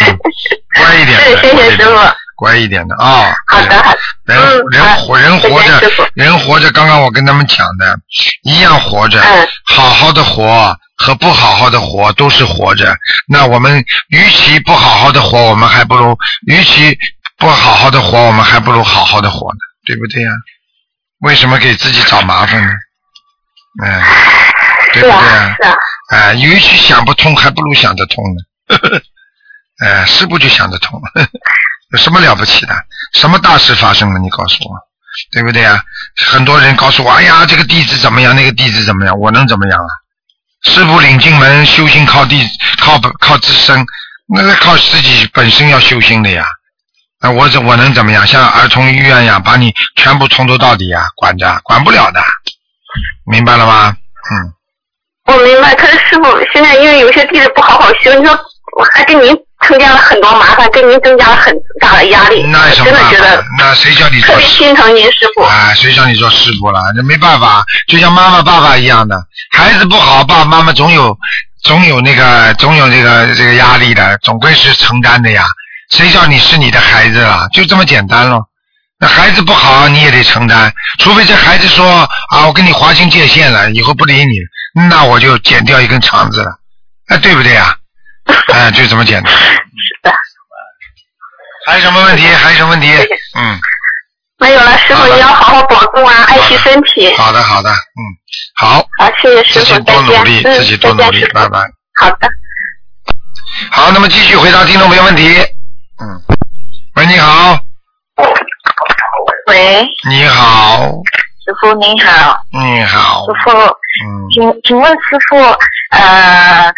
[0.76, 1.96] 乖一点谢谢师傅。
[2.36, 3.34] 乖一点的啊。
[3.46, 3.98] 好的，好的。
[4.26, 4.38] 人
[4.70, 5.80] 人活人活着
[6.14, 7.98] 人活着，刚刚我跟他们讲的，
[8.42, 12.94] 一样活着，嗯好好的活和不好好的活都是活着。
[13.26, 16.16] 那我们与其不好好的活，我们还不如
[16.46, 16.96] 与其
[17.36, 20.30] 不好好的活，我们还不如好好的活呢，对不对呀、
[21.20, 22.72] 为什么给自己找麻烦呢？
[23.84, 24.02] 嗯，
[24.94, 25.76] 对不对啊？，是啊。
[26.08, 29.00] 啊，与其想不通，还不如想得通呢。
[29.84, 31.00] 哎，是不就想得通？
[31.92, 32.74] 有什么了不起的？
[33.12, 34.18] 什么大事发生了？
[34.18, 34.74] 你告诉我，
[35.30, 35.82] 对不对啊？
[36.16, 39.88] 很多人告诉我，哎呀，这个弟子怎么样，那个弟子怎么样，我能怎么样啊？
[40.62, 43.84] 师傅领进门，修行靠弟，靠靠自身，
[44.34, 46.44] 那是靠自己本身要修行的呀。
[47.20, 48.26] 那我怎我能怎么样？
[48.26, 52.20] 像儿童医院呀，把你全部从头到底呀管着，管不了的，
[53.30, 53.96] 明白了吗？
[54.32, 54.52] 嗯。
[55.26, 58.32] 我明白，可是师傅现在因为有些弟子不好好修，你说
[58.78, 59.34] 我还给您
[59.66, 63.44] 增加了很多麻烦，给您增加了很大的压力，那什么真的觉得？
[63.58, 64.46] 那谁叫你特别做师？
[64.46, 65.42] 心疼您师傅。
[65.42, 66.80] 啊，谁叫你做师傅了？
[66.94, 69.16] 那没办法，就像妈妈爸爸一样的，
[69.50, 71.16] 孩子不好，爸爸妈妈总有
[71.64, 75.44] 总有那个总有这个这个压力的，总归是承担的呀。
[75.90, 77.46] 谁叫你是你的孩子啊？
[77.52, 78.48] 就这么简单咯。
[78.98, 84.32] 那孩子不好，你也得承担，除非这孩子说啊，我跟你划清界限了，以后不理你，
[84.88, 86.50] 那我就剪掉一根肠子了，
[87.08, 87.76] 哎，对不对啊？
[88.52, 89.32] 哎，就这么简单。
[89.32, 90.10] 是的，
[91.66, 92.26] 还有什么问题？
[92.26, 92.88] 还有什么问题？
[93.34, 93.60] 嗯，
[94.38, 97.14] 没有了，师傅你要好好保重啊，爱惜身体。
[97.16, 98.00] 好的，好的，嗯，
[98.54, 99.80] 好，好，谢谢师自己傅。
[99.80, 101.60] 多努力，嗯自己多努力拜拜。
[102.00, 102.28] 好的。
[103.70, 105.36] 好，那么继续回答听众朋友问题。
[105.98, 106.22] 嗯，
[106.96, 107.58] 喂，你好，
[109.48, 110.82] 喂，你好，
[111.42, 115.36] 师傅你好，你好，师傅，嗯，请请问师傅，
[115.92, 116.70] 呃，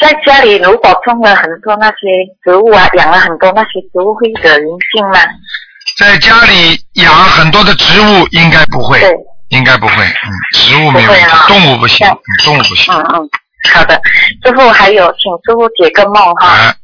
[0.00, 1.96] 在家里如果种了很多那些
[2.42, 5.20] 植物啊，养了很多那些植物，会惹灵性吗？
[5.96, 9.12] 在家里养很多的植物应该不会，对，
[9.50, 11.12] 应该不会，嗯，植物没有
[11.46, 12.04] 动物不行，
[12.44, 13.30] 动物不行，嗯嗯，
[13.72, 13.94] 好的，
[14.44, 16.48] 师傅还有，请师傅解个梦哈。
[16.48, 16.74] 啊，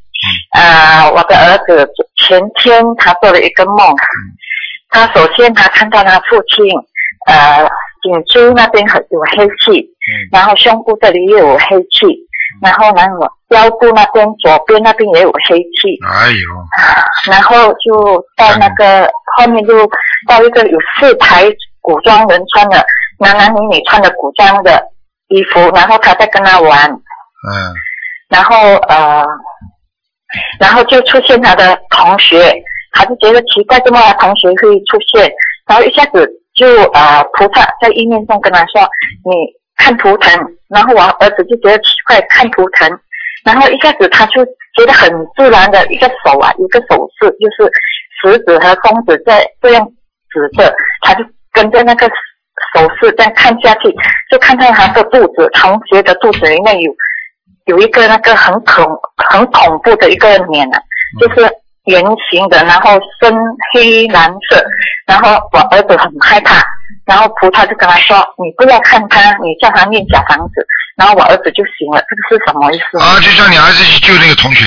[0.52, 3.94] 呃，我的儿子前天他做了一个梦，
[4.90, 6.66] 他首先他看到他父亲，
[7.26, 7.68] 呃，
[8.02, 9.86] 颈椎那边很有黑气，
[10.32, 12.06] 然后胸部这里也有黑气，
[12.62, 19.86] 然后呢，我腰部那边左边那边也有黑气，哎呦，然后就到那个后面就
[20.28, 21.44] 到一个有四排
[21.80, 22.84] 古装人穿的
[23.18, 24.82] 男男女女穿的古装的
[25.28, 27.74] 衣服，然后他在跟他玩，嗯，
[28.28, 29.24] 然后呃，
[30.60, 32.52] 然后就出现他的同学，
[32.92, 35.30] 他就觉得奇怪，怎么他同学会出现？
[35.68, 38.80] 然后一下子就呃，菩萨在意念中跟他说
[39.24, 39.32] ：“你
[39.76, 40.32] 看图腾。”
[40.68, 42.88] 然后我儿子就觉得奇怪，看图腾，
[43.44, 44.44] 然后一下子他就
[44.76, 47.70] 觉得很自然的一个手啊，一个手势，就是
[48.22, 49.84] 食指和中指在这样
[50.30, 52.06] 指着，他就跟着那个
[52.74, 53.90] 手势这样看下去，
[54.30, 56.92] 就看到他的肚子，同学的肚子里面有
[57.66, 58.84] 有一个那个很恐
[59.28, 60.80] 很恐怖的一个脸啊，
[61.20, 61.48] 就是
[61.84, 63.32] 圆形的，然后深
[63.72, 64.64] 黑蓝色，
[65.06, 66.62] 然后我儿子很害怕，
[67.04, 72.98] 然后菩萨就跟他说：“你不要看他，你叫他念小房子。”然后我儿子就醒了，这个是什么意思？
[72.98, 74.66] 啊，就叫你儿子去救那个同学。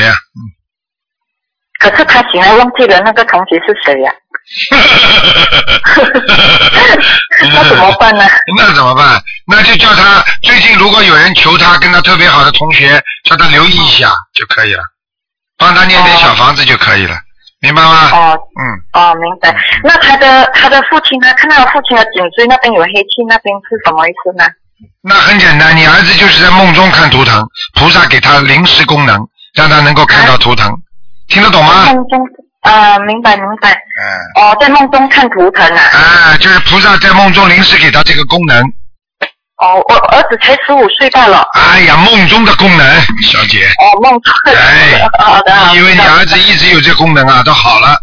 [1.84, 4.12] 可是他醒来忘记了那个同学是谁呀、
[7.52, 8.24] 那怎么办呢？
[8.58, 9.22] 那怎么办？
[9.48, 14.82] 那就叫他最近如果有人求他跟他特别好的同学，叫他留意一下就可以了，
[15.58, 17.17] 帮他念点小房子就可以了，
[17.60, 18.10] 明白吗？
[18.13, 18.62] 哦嗯，
[18.93, 19.54] 哦，明白。
[19.84, 21.34] 那他的他的父亲呢？
[21.36, 24.46] 看到父亲的颈椎那边有黑气，那边是什么意思呢？
[25.02, 30.72] 那很简单，你儿子就是在梦中看图腾，菩萨给他临时功能，让他能够看到图腾，
[31.34, 31.86] 听得懂吗？
[31.88, 32.19] 梦中
[32.62, 33.72] 呃、明白明白。
[33.74, 35.82] 嗯，哦，在梦中看图腾啊。
[35.82, 38.58] 啊，就是菩萨在梦中临时给他这个功能。
[39.58, 41.43] 哦，我儿子才十五岁罢了。
[41.56, 42.88] 哎呀，梦中的功能，
[43.24, 44.34] 小姐，哦，梦中。
[44.56, 45.54] 哎好的。
[45.54, 47.43] 好的你以为你儿子一直有这功能啊？
[47.43, 47.98] 都好了。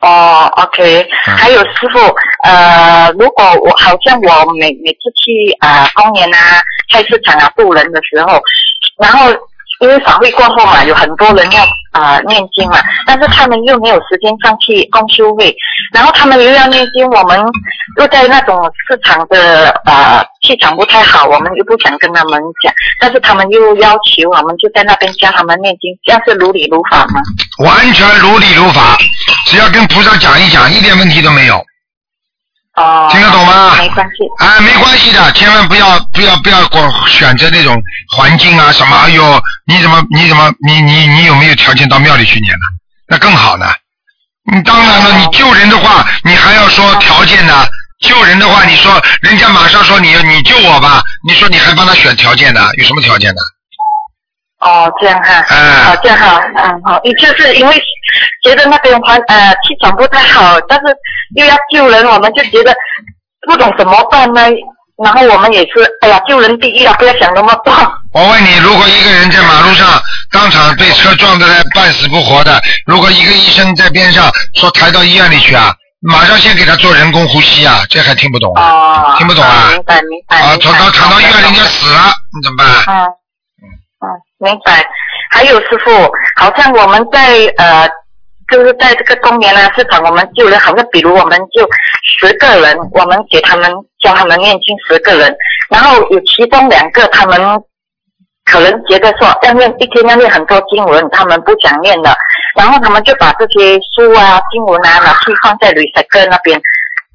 [0.00, 1.98] 哦，OK，嗯还有师傅，
[2.44, 6.62] 呃，如果我好像我每每次去啊、呃公园啊、
[6.92, 8.40] 菜市场啊渡人的时候，
[9.02, 9.26] 然后
[9.80, 15.54] 因为法会过后嘛，有很多人要啊、念经嘛，但是他们又没有时间上去公修会，
[15.92, 17.40] 然后他们又要念经，我们
[17.98, 27.20] 又在那种市场的呃气场不太好，我们又不想跟他们讲，但是他们又要求我们就在那边教他们念经，这样是如理如法吗？
[27.64, 28.96] 完全如理如法，
[29.46, 31.64] 只要跟菩萨讲一讲，一点问题都没有。
[32.78, 34.44] 哦，听得懂吗没关系。
[34.44, 37.76] 啊，没关系的，千万不要不要不要光选择那种
[38.16, 42.64] 环境啊什么，哎呦，你怎么你怎么你你你有没有条件到庙里去念呢？
[43.08, 43.66] 那更好呢。
[44.50, 47.66] 你当然了，你救人的话，你还要说条件呢。
[48.00, 52.60] 救人的话，你说人家马上说你你救我吧，你说你还帮他选条件呢？
[52.78, 53.40] 有什么条件呢？
[54.60, 57.74] 哦，这样哈，嗯好，这样哈，嗯，好，你就是因为
[58.42, 60.84] 觉得那边环呃气场不太好，但是
[61.36, 62.74] 又要救人，我们就觉得
[63.46, 64.42] 不懂怎么办呢。
[65.04, 67.72] 然后我们也是，哎呀，救人第一啊，不要想那么多。
[68.12, 69.86] 我问你，如果一个人在马路上
[70.32, 79.14] 当场被车撞得半死不活的，如果一个医生在边上说抬到医院里去啊，马上先给他做人工呼吸啊，这还听不懂啊？
[79.14, 80.36] 哦，听不懂啊明白明白。
[80.36, 82.84] 啊，躺到躺到医院人家死了，你怎么办？
[82.88, 83.06] 嗯
[84.02, 84.04] 嗯，
[84.38, 84.84] 明白。
[85.30, 87.88] 还有师傅，好像我们在呃，
[88.50, 91.68] 就是在这个公园啊市场，我们救人，好像比如我们就
[92.02, 95.34] 十个人，我们给他们教他们念经十个人，
[95.70, 97.38] 然后有其中两个他们
[98.44, 102.16] 可能觉得说要念一天要念很多经文，他们不想念了，
[102.56, 106.60] 然后他们就把这些书啊经文啊拿去放在旅赛哥那边。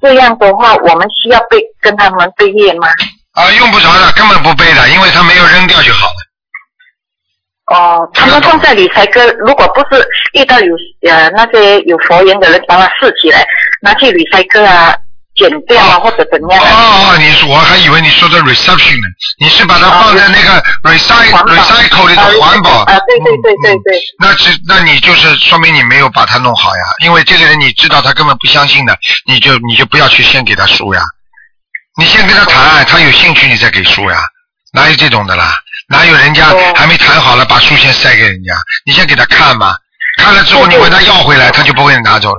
[0.00, 2.88] 这样的话，我们需要背跟他们背业吗？
[3.32, 6.23] 啊，用不着的，根本不背的，因为他没有扔掉就好了。
[7.66, 10.74] 哦，他们放在理财哥，如果不是遇到有
[11.08, 13.44] 呃那些有佛缘的人把他拾起来，
[13.80, 14.94] 拿去理财哥啊
[15.34, 17.14] 剪掉啊、或者怎样哦啊？
[17.14, 19.08] 哦，你说我还以为你说的 reception 呢，
[19.40, 22.70] 你是把它放在那个 recycle recycle 里的环保。
[22.82, 28.94] 啊，对对对对对，那只那你就是说明你没有把它弄好呀，因为这个人你知道他根本不相信的，
[29.26, 31.00] 你就你就不要去先给他书呀，
[31.98, 34.18] 你先跟他谈，他有兴趣你再给书呀，
[34.74, 35.54] 哪有这种的啦？
[35.88, 38.52] 哪有人家哦还没谈好了把书先塞给人家？
[38.86, 39.74] 你先给他看嘛，
[40.22, 42.38] 看了之后你问他要回来，他就不会拿走了。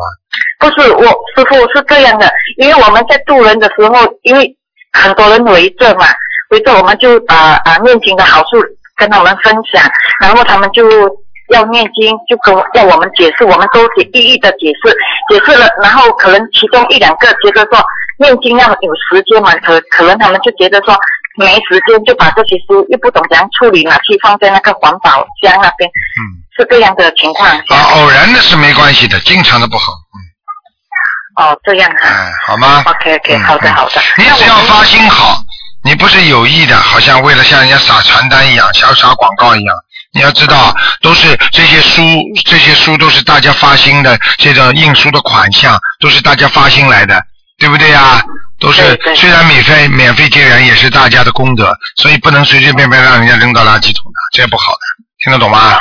[0.59, 4.49] 不是我师傅是这样的，因为我们在渡人的时候，因为
[4.93, 6.07] 很多人围着嘛，
[6.49, 8.61] 围着我们就把啊念经的好处
[8.95, 9.83] 跟他们分享，
[10.21, 10.83] 然后他们就
[11.53, 14.97] 要念经，就跟要我们解释，我们都解一一的解释，
[15.29, 17.85] 解释了，然后可能其中一两个觉得说
[18.17, 20.97] 念经要有时间嘛，可可能他们就觉得说
[21.37, 26.21] 没时间，就把这些书又不懂怎样处理，拿去放在那个环保箱那边，嗯，
[26.57, 27.49] 是这样的情况。
[27.49, 29.91] 啊，偶然的是没关系的，经常的不好。
[29.91, 30.17] 嗯
[31.43, 32.07] 哦，这样啊。
[32.07, 34.01] 哎，好吗？OK OK，嗯好的好的。
[34.17, 35.37] 你只要发心好，
[35.83, 39.75] 你不是有意的，好像为了像人家撒传单一样，像撒广告一样。
[40.13, 42.01] 你要知道，都是这些书，
[42.45, 47.21] 这些书都是大家发心的，这种印书的款项都是大家发心来的，
[47.59, 48.23] 对不对呀？
[48.59, 48.81] 都是
[49.15, 54.79] 虽然免费免费接人，也是大家的功德，所以不能随随便便让人家扔到垃圾桶的，这样不好的，
[55.23, 55.79] 听得懂吗？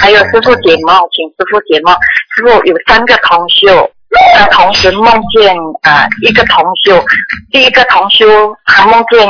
[0.00, 1.94] 还有师傅解梦，请师傅解梦。
[2.34, 3.90] 师傅有三个同修，
[4.36, 5.04] 他同时梦
[5.36, 7.04] 见啊、呃一个同修，
[7.50, 8.26] 第一个同修
[8.66, 9.28] 他梦见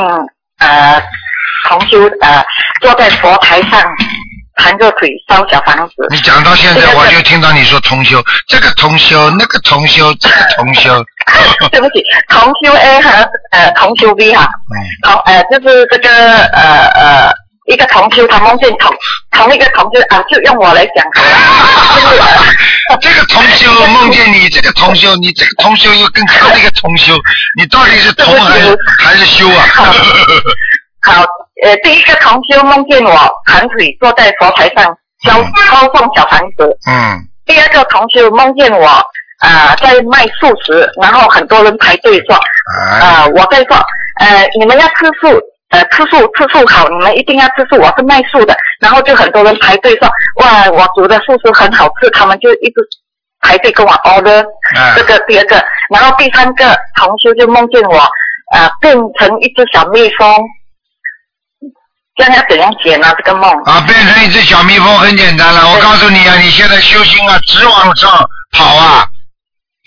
[0.59, 1.01] 呃
[1.69, 2.43] 同修呃
[2.81, 3.81] 坐在佛台上，
[4.55, 6.07] 盘着腿烧小房子。
[6.09, 11.03] 你讲到现在，我就听到你说同修，这个同修，那个同修，这个同修。
[11.71, 13.09] 对不起，同修 A 和
[13.51, 14.47] 呃同修 B 哈，
[15.03, 16.09] 同呃就是这个
[16.47, 17.33] 呃呃
[17.67, 18.93] 一个同修他梦见同
[19.31, 21.05] 同一个同修啊，就用我来讲。
[23.01, 27.13] 这个同修梦见你，这个同修，你这个同修又跟他那个同修，
[27.57, 29.65] 你到底是同还是还是修啊？
[31.05, 31.25] 好，
[31.63, 33.11] 呃，第一个同修梦见我
[33.45, 34.85] 盘腿坐在佛台上
[35.23, 35.33] 烧
[35.65, 36.77] 烧送小房子。
[36.89, 37.19] 嗯。
[37.45, 38.85] 第二个同修梦见我
[39.39, 43.75] 啊、在卖素食，然后很多人排队说啊、我在说
[44.19, 45.39] 呃你们要吃素。
[45.69, 47.81] 呃，吃素吃素好，你们一定要吃素。
[47.81, 50.07] 我是卖素的，然后就很多人排队说，
[50.39, 52.75] 哇，我煮的素食很好吃，他们就一直
[53.41, 54.45] 排队跟我 order。
[54.75, 55.55] 哎这个第二个，
[55.89, 57.97] 然后第三个同学就梦见我，
[58.53, 60.37] 呃，变成一只小蜜蜂，
[62.15, 63.13] 这样要怎样解呢？
[63.17, 63.49] 这个梦？
[63.63, 65.67] 啊，变成一只小蜜蜂很简单了。
[65.67, 68.11] 我告诉你啊，你现在修心啊，直往上
[68.51, 69.05] 跑啊，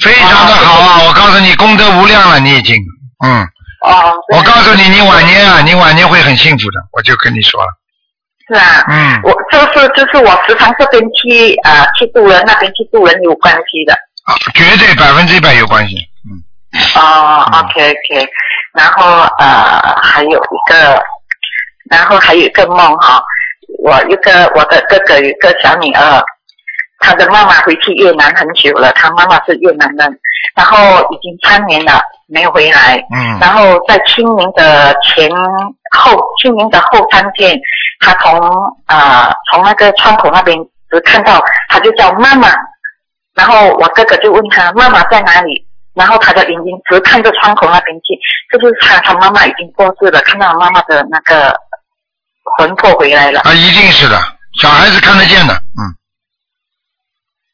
[0.03, 1.03] 非常的好啊。
[1.07, 2.77] 我告诉你，功德无量了，你已经，
[3.25, 3.43] 嗯。
[3.83, 4.15] 哦。
[4.35, 7.69] 我告诉你，你晚年啊，你晚年会很幸福的，我就跟你说了。
[8.49, 8.85] 是啊。
[8.89, 9.21] 嗯。
[9.23, 13.95] 我就是就是我时常这边去啊、呃、去渡人，那边去渡人有关系的。
[14.25, 15.97] 啊，绝对百分之一百有关系。
[16.29, 16.43] 嗯
[16.95, 18.29] 哦，OK OK，
[18.75, 21.03] 然后呃还有一个，
[21.91, 23.23] 然后还有一个梦哈，
[23.83, 26.23] 我一个我的哥哥有一个小女儿，
[26.99, 30.19] 她的妈妈回去越南很久了，她妈妈是越南人，
[30.57, 33.39] 然后已经三年了没有回来，嗯。
[33.41, 35.31] 然后在清明的前
[35.97, 37.59] 后清明的后三天，
[38.01, 38.39] 她从
[38.87, 40.57] 呃从那个窗口那边
[40.91, 42.49] 只看到，她就叫妈妈，
[43.35, 48.19] 然后我哥哥就问他妈妈在哪里，然后他的眼睛直看着窗口那边去，
[48.51, 51.55] 是不是他他妈妈已经过世了，看到妈妈的那个
[52.59, 53.41] 魂魄回来了？
[53.41, 54.21] 啊，一定是的，
[54.61, 55.83] 小孩子看得见的，嗯。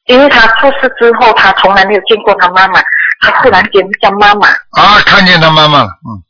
[0.07, 2.81] 因为他出事之后，他从来没有见过他妈妈，
[3.21, 6.23] 他突然间叫妈妈，啊，看见他妈妈了，嗯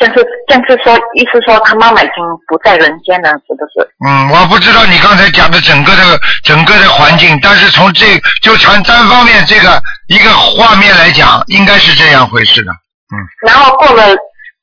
[0.00, 2.14] 像是像是说意思说他妈妈已经
[2.48, 3.86] 不在人间了，是不是？
[4.04, 12.72] 嗯，我不知道你刚才讲的整个的整个的环境，但是从这就从单方面这个一个画面来讲，应该是这样回事的。
[12.72, 13.14] 嗯
[13.46, 14.04] 然后过了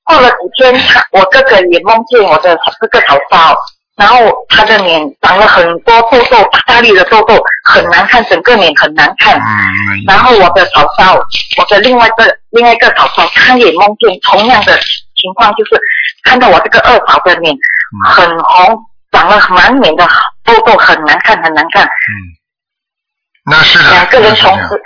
[0.09, 3.55] 过了几天，他我哥哥也梦见我的这个嫂嫂，
[3.95, 4.17] 然后
[4.49, 9.37] 他的脸长了很多痘痘，大力的痘痘，很难看，整个脸很难看。
[9.37, 10.03] 嗯。
[10.07, 14.73] 然后我的嫂嫂，我的另外一个另外一个嫂嫂，她也梦见同样的
[15.15, 15.79] 情况，就是
[16.23, 17.55] 看到我这个二嫂的脸
[18.11, 18.79] 很红，
[19.11, 20.07] 长了满脸的
[20.43, 21.85] 痘痘，很难看，很难看。
[21.85, 22.11] 嗯
[23.45, 23.89] 那是的。
[23.91, 24.81] 两个人同时，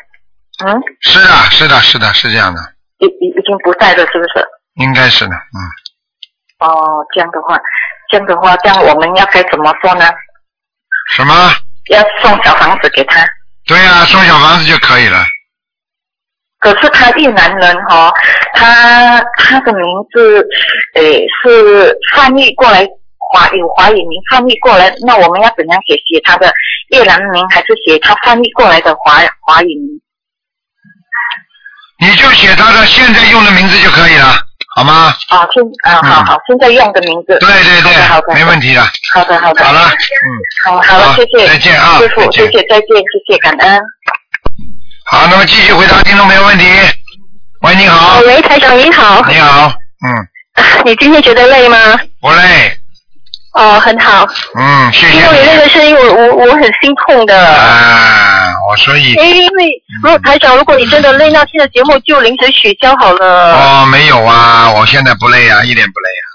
[0.66, 2.62] 嗯，是啊，是的，是的，是这样的，
[3.00, 4.46] 已已已经不在了，是不是？
[4.76, 5.58] 应该是的，嗯。
[6.60, 7.60] 哦，这样的话，
[8.10, 10.06] 这样的话，这样我们要该怎么说呢？
[11.16, 11.34] 什么？
[11.90, 13.20] 要送小房子给他。
[13.66, 15.24] 对呀、送小房子就可以了。
[16.60, 18.14] 可是他越南人哈、哦，
[18.54, 19.84] 他他的名
[20.14, 20.48] 字，
[20.96, 22.88] 诶是翻译过来
[23.20, 25.94] 华有华语名翻译过来，那我们要怎样写？
[25.96, 26.54] 写他的
[26.90, 30.02] 越南名，还是写他翻译过来的华华语名？
[32.00, 34.34] 你就写他的现在用的名字就可以了，
[34.76, 35.14] 好吗？
[35.30, 37.38] 啊，现啊，好好，现在用的名字。
[37.40, 38.82] 对对对，好的，没问题的。
[39.14, 39.64] 好的，好的。
[39.64, 40.28] 好了，嗯
[40.66, 41.48] 好，好了，谢谢。
[41.48, 43.80] 再见啊师傅，谢谢，再见，谢谢，感恩。
[45.12, 46.66] 好，那么继续回答听众朋友问题。
[47.62, 48.20] 喂，你好。
[48.22, 49.24] 喂，台长你好。
[49.28, 49.72] 你好，
[50.06, 50.28] 嗯，
[50.86, 51.78] 你今天觉得累吗？
[52.20, 52.76] 不累，
[53.54, 54.28] 哦，很好。
[54.56, 55.60] 嗯，谢谢听到你那。
[55.60, 57.38] 个声音，我我我很心痛的。
[57.38, 63.54] 啊，我所以因为如果台长，如果你真的累，那现在节目就临时取消好了。
[63.54, 66.26] 哦，没有啊，我现在不累啊，一点不累啊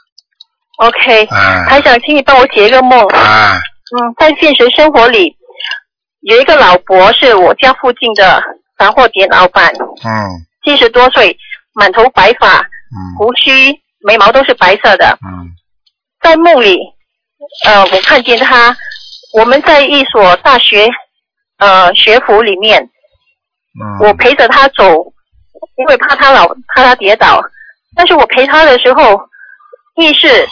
[0.86, 1.66] OK，啊。
[1.68, 3.04] 台长，请你帮我解一个梦。
[3.08, 3.60] 啊，
[3.96, 5.34] 嗯，在现实生活里，
[6.20, 8.40] 有一个老伯是我家附近的
[8.78, 9.66] 杂货店老板，
[10.04, 11.36] 嗯七十多岁，
[11.74, 12.58] 满头白发，
[13.18, 13.72] 胡须、
[14.06, 15.18] 眉毛都是白色的。
[15.26, 15.50] 嗯
[16.20, 16.76] 在梦里，
[17.64, 18.76] 呃，我看见他，
[19.34, 20.88] 我们在一所大学
[21.58, 23.98] 呃学府里面，嗯。
[24.00, 24.84] 我陪着他走，
[25.76, 27.42] 因为怕他老怕他跌倒，
[27.96, 29.20] 但是我陪他的时候，
[29.96, 30.48] 意识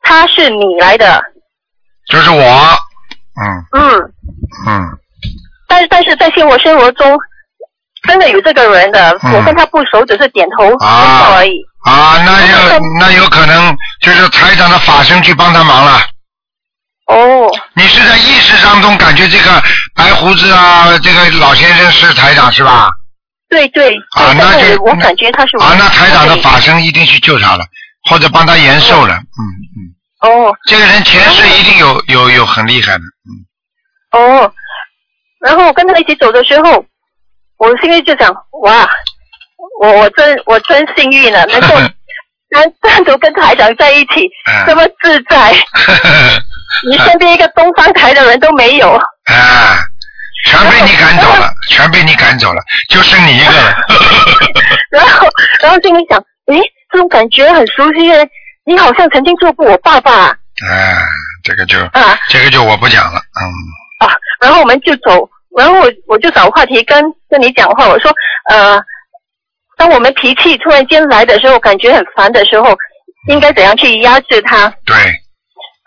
[0.00, 1.22] 他是你来的，
[2.08, 2.38] 就是我，
[3.42, 3.80] 嗯。
[3.80, 4.12] 嗯，
[4.66, 4.98] 嗯。
[5.68, 7.18] 但是但是在现实生活中，
[8.06, 9.32] 真的有这个人的，嗯。
[9.34, 11.52] 我跟他不熟，只是点头微啊笑而已。
[11.84, 15.98] 啊，那有那有可能就是台长的法身去帮他忙了。
[17.06, 17.50] 哦。
[17.74, 19.62] 你是在意识当中感觉这个
[19.94, 22.90] 白胡子啊，这个老先生是台长是吧？
[23.48, 27.64] 对对，啊，那就我感觉他是啊，那台长的法身一定去救他了，
[28.08, 29.14] 或者帮他延寿了。
[29.14, 29.42] 嗯
[29.76, 30.30] 嗯。
[30.30, 30.56] 哦。
[30.66, 33.02] 这个人前世一定有有有很厉害的，
[34.18, 34.52] 哦，
[35.40, 36.84] 然后我跟他一起走的时候，
[37.58, 38.32] 我心里就想，
[38.62, 38.88] 哇，
[39.80, 41.68] 我我真我真幸运了，能够
[42.50, 44.66] 单单独跟台长在一起，嗯。
[44.66, 45.52] 这么自在，
[46.90, 48.90] 你身边一个东方台的人都没有。
[48.90, 49.78] 啊，
[50.46, 53.74] 全被你赶走了，全被你赶走了，就剩你一个人。
[54.90, 55.28] 然后，
[55.62, 56.60] 然后心里想，诶，
[56.90, 58.28] 这种感觉很熟悉耶，
[58.64, 60.36] 你好像曾经做过我爸爸啊，
[61.44, 64.12] 这个就啊这个就我不讲了，嗯，啊。
[64.40, 68.12] 然后我们就走，然后我我就找话题跟跟你讲话，我说，
[68.50, 68.82] 呃，
[69.76, 72.76] 当我们脾气突然间来的时候，感觉很烦的时候，
[73.28, 74.68] 应该怎样去压制它？
[74.84, 74.96] 对，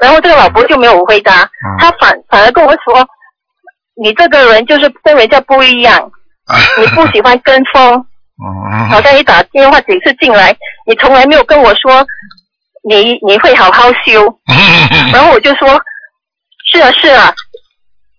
[0.06, 3.04] 然后这个老伯就没有回答，嗯他反反而跟我说，
[4.00, 5.98] 你这个人就是跟人家不一样，
[6.46, 7.94] 啊你不喜欢跟风。
[8.38, 12.06] 嗯好像你打电话几次进来，你从来没有跟我说
[12.88, 15.68] 你你会好好修， 嗯然后我就说，
[16.72, 17.34] 是啊是啊，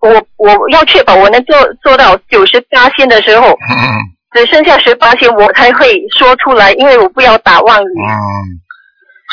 [0.00, 3.94] 我我要确保我能做做到九十八仙的时候， 嗯
[4.34, 7.88] 只剩下十八仙我才会说出来，因为我不要打妄语。
[8.08, 8.10] 嗯，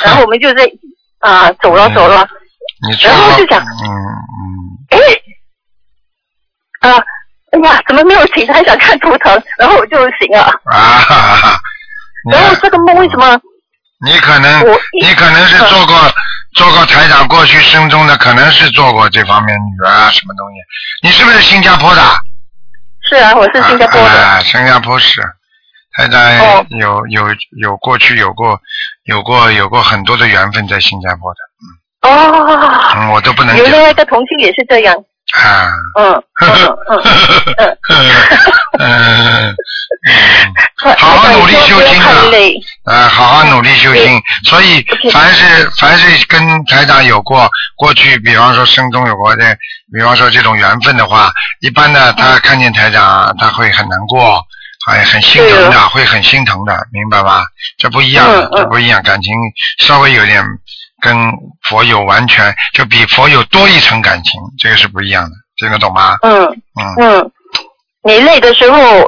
[0.06, 0.70] 然后我们就在
[1.20, 2.28] 啊走了走了，
[2.90, 3.66] 你后就想嗯
[4.90, 4.98] 哎
[6.90, 7.04] 啊
[7.52, 9.42] 哎呀怎么没有请台想看图腾？
[9.58, 11.60] 然后我就醒了，嗯啊哈哈哈，
[12.32, 13.40] 然后这个梦为什么？
[14.06, 14.62] 你可能
[15.02, 15.96] 你可能是做过
[16.56, 20.58] 做过台长过去生中的，可能是做过这方面女儿啊什么东西。
[21.08, 22.02] 你是不是新加坡的？
[23.10, 24.28] 是啊，我是新加坡的。
[24.28, 25.22] 啊，新加坡是。
[25.96, 27.28] 台长哦有有
[27.62, 28.60] 有过去有过
[29.04, 31.38] 有过有过很多的缘分在新加坡的，
[32.04, 34.96] 哦，嗯，我都不能有另讲外一个同性也是这样，
[35.34, 35.70] 啊。
[35.98, 36.50] 嗯嗯
[36.90, 36.98] 嗯
[37.58, 37.78] 嗯。
[38.80, 39.56] 嗯，嗯，
[40.98, 42.02] 好好努力修心
[42.86, 43.08] 啊。
[43.08, 44.22] 好好努力修心。
[44.46, 49.58] 所以凡是凡是跟台长有过过去，比方说生中有过的，
[49.94, 51.32] 比方说这种缘分的话，
[51.62, 54.42] 一般的他看见台长，他会很难过，
[54.92, 57.44] 哎很心疼的，会很心疼的，明白吧？
[57.78, 59.32] 这不一样这不一样，感情
[59.80, 60.44] 稍微有点
[61.04, 61.14] 跟
[61.70, 66.16] 佛友完全就比佛友多一层感情，这个是不一样的，这个懂吗？
[66.22, 67.32] 嗯嗯嗯，
[68.04, 69.02] 你累的时候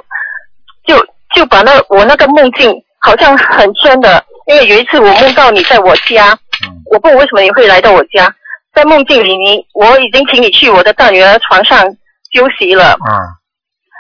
[0.85, 0.97] 就
[1.33, 2.69] 就把那我那个梦境
[2.99, 6.33] 好像很深的，因为有一次我梦到你在我家，
[6.65, 8.33] 嗯我不懂为什么你会来到我家，
[8.73, 11.81] 在梦境里你我已经请你去我的大女儿床上
[12.33, 13.15] 休息了，嗯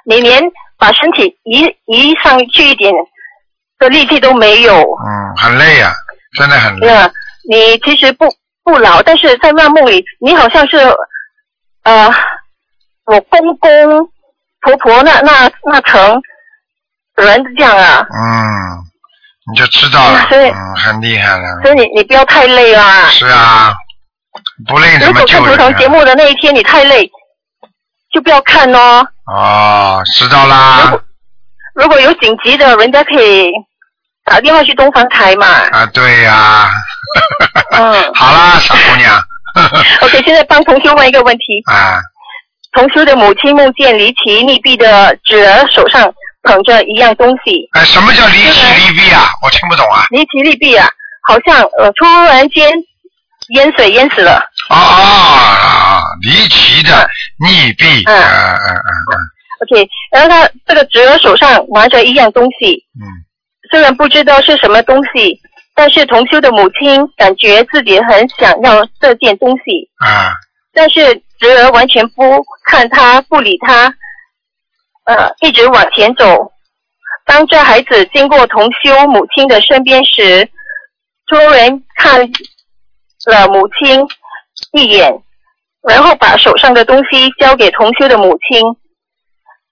[0.05, 0.43] 你连
[0.77, 2.93] 把身体移移上去一点
[3.79, 4.73] 的力气都没有。
[4.73, 5.93] 嗯，很累呀、
[6.37, 6.81] 真的很累。
[6.81, 7.09] 对啊，
[7.49, 8.25] 你其实不
[8.63, 10.77] 不老，但是在那梦里，你好像是
[11.83, 12.11] 呃，
[13.05, 14.09] 我公公
[14.61, 16.21] 婆婆那那那层
[17.15, 18.83] 人这样啊，嗯，
[19.51, 21.61] 你就知道了，所以嗯，很厉害了。
[21.61, 23.05] 所以你你不要太累啦。
[23.09, 23.73] 是啊，
[24.67, 25.57] 不累怎么如果看救人啊？
[25.57, 27.09] 图腾节目的那一天你太累，
[28.11, 29.07] 就不要看哦。
[29.31, 30.89] 哦，知道啦如。
[30.91, 31.01] 果
[31.75, 33.51] 如果有紧急的，人家可以
[34.25, 35.45] 打电话去东方台嘛。
[35.71, 36.69] 啊，对呀、
[37.71, 39.21] 嗯 好啦，小姑娘。
[40.01, 41.61] OK，现在帮同修问一个问题。
[41.71, 41.99] 啊，
[42.73, 46.11] 同修的母亲梦见离奇溺毙的侄儿手上
[46.43, 49.29] 捧着一样东西，哎，什么叫离奇溺毙啊？
[49.43, 50.05] 我听不懂啊。
[50.09, 50.89] 离奇溺毙啊，
[51.27, 52.69] 好像呃突然间
[53.55, 54.39] 淹水淹死了。
[54.69, 57.07] 哦哦啊，离奇的
[57.47, 58.01] 溺毙。
[58.09, 59.13] 嗯嗯嗯嗯
[59.63, 63.07] OK，然后他这个侄儿手上拿着一样东西，嗯
[63.75, 65.37] 虽然不知道是什么东西，
[65.75, 70.31] 但是同修的母亲感觉自己很想要这件东西，啊
[70.73, 72.23] 但是侄儿完全不
[72.67, 73.93] 看他，不理他，
[75.03, 76.53] 呃，一直往前走。
[77.25, 80.49] 当这孩子经过同修母亲的身边时，
[81.27, 84.07] 突然看了母亲
[84.71, 85.13] 一眼，
[85.85, 88.63] 然后把手上的东西交给同修的母亲。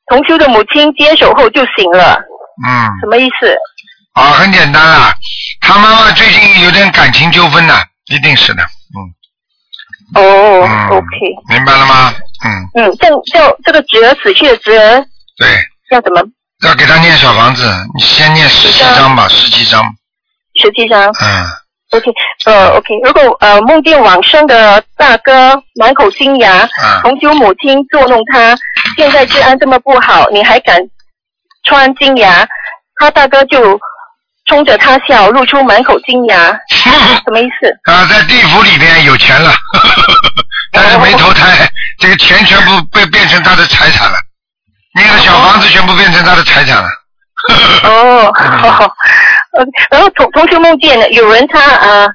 [0.07, 2.21] 同修的母亲接手后就醒了，
[2.67, 2.91] 嗯。
[2.99, 3.55] 什么意思？
[4.13, 5.13] 啊，很简单啊，
[5.61, 8.63] 他妈妈最近有点感情纠纷呐、一定是的。
[8.63, 8.99] 嗯
[10.15, 10.21] 哦、
[10.67, 12.13] 嗯 o k 明白了吗？
[12.45, 15.03] 嗯，嗯，这这这个侄儿死去的侄儿
[15.37, 15.47] 对，
[15.91, 16.21] 要怎么？
[16.63, 19.83] 要给他念小房子，你先念十七章吧，十七章。
[20.61, 21.43] 十七章嗯
[21.91, 22.11] ，，OK，
[22.45, 28.55] 呃，OK，如果呃梦见往生的大哥满口金牙，嗯同修母亲捉弄他，
[28.95, 30.79] 现在治安这么不好，你还敢
[31.63, 32.47] 穿金牙？
[32.97, 33.79] 他大哥就
[34.45, 37.91] 冲着他笑，露出满口金牙， 什么意思？
[37.91, 39.53] 啊，在地府里边有钱了，
[40.73, 41.67] 但是没投胎，
[41.99, 44.17] 这个钱全部被变成他的财产了，
[44.95, 46.87] 那个小房子全部变成他的财产了。
[47.83, 48.85] 哦，好 好，
[49.57, 52.07] 呃，然后同同学梦见有人他呃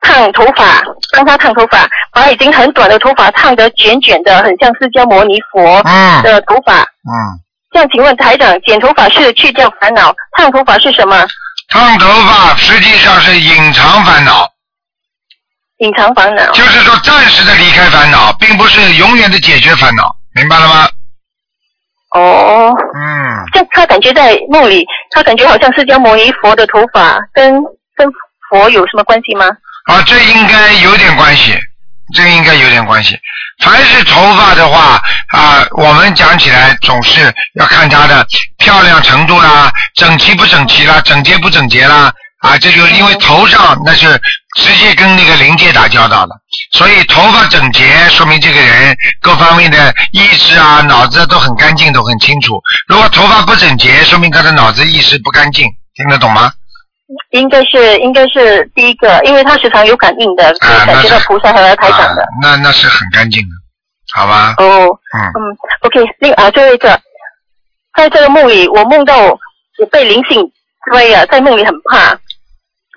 [0.00, 0.82] 烫头发，
[1.16, 6.74] 帮他烫头发，把已经很短的头发烫得卷卷的，很像释迦牟尼佛嗯的头发。
[6.82, 7.45] 嗯，这
[7.78, 11.26] 样，请问台长，剪头发是去掉烦恼，烫头发是什么？
[11.68, 14.48] 烫头发实际上是隐藏烦恼，
[15.78, 16.44] 隐藏烦恼。
[16.52, 20.88] 就是说暂时的离开烦恼，并不是永远的解决烦恼，明白了吗？
[22.14, 27.52] 哦，嗯，就他感觉在梦里，他感觉好像释迦牟尼佛的头发跟
[27.94, 28.08] 跟
[28.48, 29.44] 佛有什么关系吗？
[29.86, 31.52] 啊，这应该有点关系，
[32.14, 33.18] 这个应该有点关系。
[33.64, 38.26] 凡是头发的话啊，我们讲起来总是要看它的
[38.58, 44.20] 漂亮程度啦，整齐不整齐啦，整洁不整洁啦，啊，这就是因为头上那是
[44.58, 46.34] 直接跟那个灵界打交道的，
[46.72, 52.60] 所以头发整洁说明这个人各方面的意识啊、脑子都很干净，都很清楚。
[52.88, 56.52] 如果头发不整洁，说明他的脑子意识不干净，听得懂吗？
[57.30, 62.22] 应该是应该是第一个，因为他时常有感应的，感觉到菩萨和台长的。
[62.22, 63.54] 啊、那那是很干净的，
[64.14, 64.54] 好吧？
[64.58, 67.00] 哦，嗯嗯，OK，另啊，最后一个，
[67.96, 70.50] 在这个梦里，我梦到我被灵性
[70.90, 72.18] 追啊，在梦里很怕，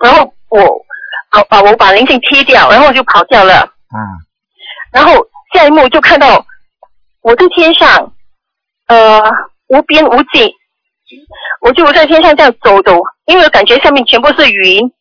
[0.02, 0.60] 然后我
[1.30, 3.62] 好把我把灵性踢掉，然后我就跑掉了，
[3.94, 3.98] 嗯
[4.92, 5.14] 然后
[5.54, 6.44] 下一幕就看到
[7.22, 8.12] 我在天上，
[8.88, 9.22] 呃，
[9.68, 10.52] 无边无际，
[11.60, 13.00] 我就在天上这样走走，
[13.30, 14.92] 因为我感觉下面全部是云，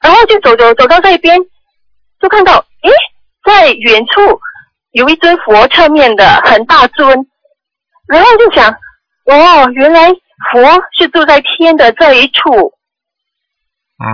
[0.00, 1.36] 然后就走走走到这边，
[2.20, 2.90] 就看到，诶，
[3.44, 4.40] 在远处
[4.92, 7.26] 有一尊佛侧面的很大尊，
[8.06, 8.70] 然后就想，
[9.24, 10.08] 哦，原来
[10.52, 10.62] 佛
[10.96, 12.72] 是住在天的这一处，
[13.98, 14.06] 嗯，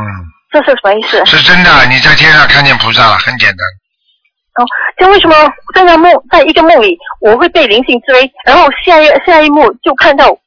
[0.51, 1.23] 这是什么意思？
[1.27, 3.59] 是真的，你在天上看见菩萨了，很简单。
[4.59, 4.65] 哦，
[4.97, 5.35] 这为什么
[5.75, 10.39] 在那梦，在一个梦里，我会被灵性追，然后下一下一幕就看到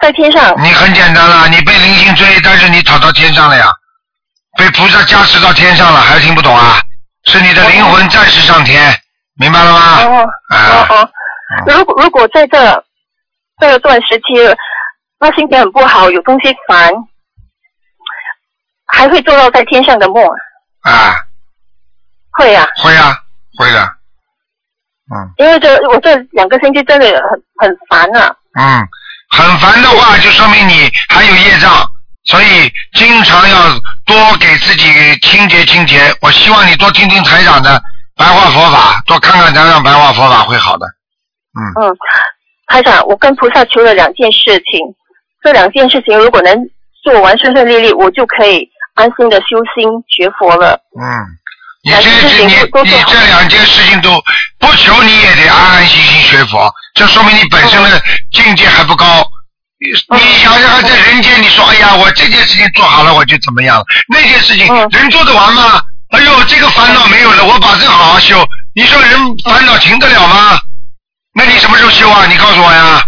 [0.00, 3.66] 在天上，你很简单了，你被灵性追，但是你跑到天上了呀，
[4.58, 6.80] 被菩萨加持到天上了，还听不懂啊？
[7.24, 8.94] 是你的灵魂暂时上天，
[9.34, 10.04] 明白了吗？
[10.04, 11.10] 哦啊哦哦，
[11.66, 12.84] 如果如果在这
[13.58, 14.56] 这段时期，
[15.18, 16.92] 那心情很不好，有东西烦，
[18.86, 20.24] 还会做到在天上的梦
[20.82, 20.92] 啊？
[20.92, 21.16] 啊，
[22.32, 23.16] 会啊，会啊，
[23.58, 23.82] 会的，
[25.10, 25.32] 嗯。
[25.38, 28.36] 因为这我这两个星期真的很很烦啊。
[28.58, 28.88] 嗯，
[29.30, 31.84] 很烦的话，就说明你还有业障，
[32.24, 33.56] 所以经常要
[34.04, 34.88] 多给自己
[35.22, 36.14] 清洁清洁。
[36.20, 37.82] 我希望你多听听台长的
[38.16, 40.86] 白话佛法，多看看台长白话佛法会好的。
[41.58, 41.96] 嗯，嗯
[42.66, 44.80] 台长，我跟菩萨求了两件事情，
[45.42, 46.54] 这两件事情如果能
[47.02, 50.80] 做完顺顺利利，我就可以安心的修心学佛了。
[50.98, 51.04] 嗯，
[51.86, 52.10] 你这
[52.44, 54.20] 你你这两件事情都
[54.58, 59.24] 不求，你也得安安心心学佛，这说明你本身的境界还不高。
[59.78, 63.84] 你你想想看，在人间，你说哎呀，我这件事情做好了，我就怎么样了？
[64.08, 65.80] 那件事情人做得完吗？
[66.10, 68.44] 哎呦，这个烦恼没有了，我把这好好修。
[68.74, 69.12] 你说人
[69.44, 70.58] 烦恼停得了吗？
[71.34, 72.26] 那你什么时候修啊？
[72.26, 73.00] 你告诉我呀。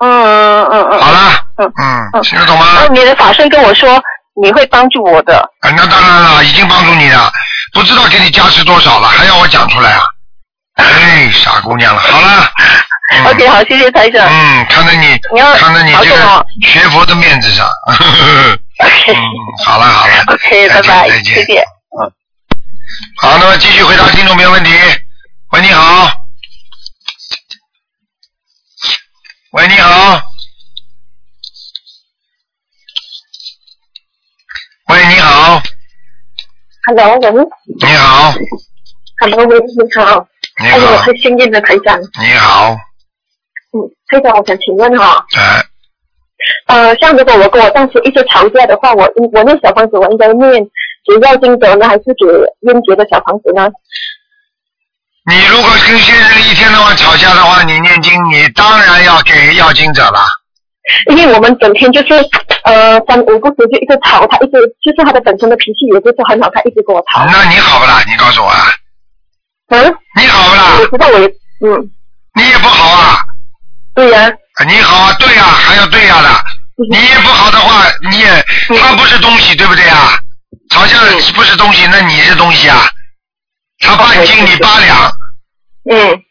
[0.00, 1.00] 嗯嗯嗯嗯。
[1.00, 1.46] 好了。
[1.56, 1.72] 嗯
[2.12, 2.66] 嗯，听得懂吗？
[2.92, 3.98] 你的法身跟我说
[4.42, 5.38] 你会帮助我的。
[5.60, 7.32] 啊，那当然了，已经帮助你了，
[7.72, 10.02] 不知道给你加持多少了，还要我讲出来啊？
[10.74, 12.50] 哎，傻姑娘了，好了。
[13.30, 14.26] OK，好，谢谢台长。
[14.26, 15.18] 嗯，看在你
[15.58, 17.68] 看在你这个学佛的面子上。
[17.98, 18.58] 嗯，
[19.64, 20.24] 好了好了。
[20.28, 21.64] OK，拜拜，见再见谢谢。
[23.20, 24.70] 好，那么继续回答听众朋友问题。
[25.50, 26.10] 喂，你好。
[29.52, 30.22] 喂，你好。
[34.88, 35.62] 喂，你好，
[36.84, 37.46] Hello，喂，
[37.78, 38.32] 你好
[39.20, 40.26] ，Hello，喂，你好，
[40.60, 41.96] 你哎呦，我好，太幸运了，台长。
[42.18, 42.72] 你好，
[43.70, 45.62] 嗯，台长，我想请问哈、哎，
[46.66, 50.52] 呃，像如果我跟我丈夫一直吵架的话，我我念小房子，我应该念
[51.06, 52.26] 给要经者呢，还是给
[52.62, 53.70] 冤结的小房子呢？
[55.30, 60.18] 你如果跟先生一天到晚吵架的话，你念经，你当然要给要经者了。
[61.10, 62.08] 因为我们整天就是
[62.64, 64.52] 呃三五不时就一直吵，他一直
[64.82, 67.24] 就是他的本身的脾气也不是很好，他一直跟我吵。
[67.26, 68.02] 那你好不啦？
[68.08, 68.66] 你告诉我啊，
[69.68, 70.78] 嗯，你好不啦？
[70.80, 71.26] 我知道我也
[71.64, 71.90] 嗯，
[72.34, 73.20] 你也不好啊。
[73.94, 76.28] 对呀、啊你好啊，对呀、还要对呀、的。
[76.90, 78.26] 你也不好的话，你也
[78.78, 80.18] 他不是东西，对不对啊？
[80.70, 80.96] 吵架
[81.34, 82.88] 不是东西，那你是东西啊？
[83.80, 84.96] 他半斤你八两，
[85.90, 86.22] 嗯。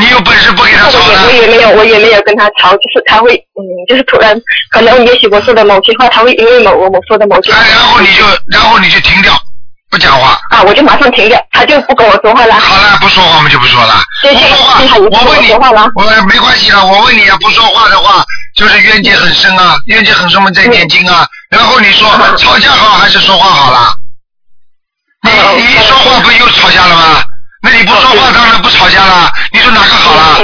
[0.00, 4.34] 你有本事不给他吵我也我也没有，我也没有跟他吵，就是他会，嗯，就是突然，
[4.70, 9.32] 可能也许我说的某些话，他会因为某我我说的某些话，然后你就然后你就停掉，
[9.90, 10.40] 不讲话。
[10.50, 12.54] 啊，我就马上停掉，他就不跟我说话了。
[12.54, 14.00] 好了，不说话我们就不说了。
[14.22, 18.24] 对对不说话我问你我没关系了，我问你啊，不说话的话，
[18.56, 21.26] 就是冤结很深啊，冤结很深，我们在念经啊。
[21.50, 23.92] 然后你说吵架好还是说话好啦？
[25.22, 27.22] 你你一说话不又吵架了吗？
[27.62, 29.30] 那你不说话当然不吵架了。
[29.52, 30.38] 你说哪个好了？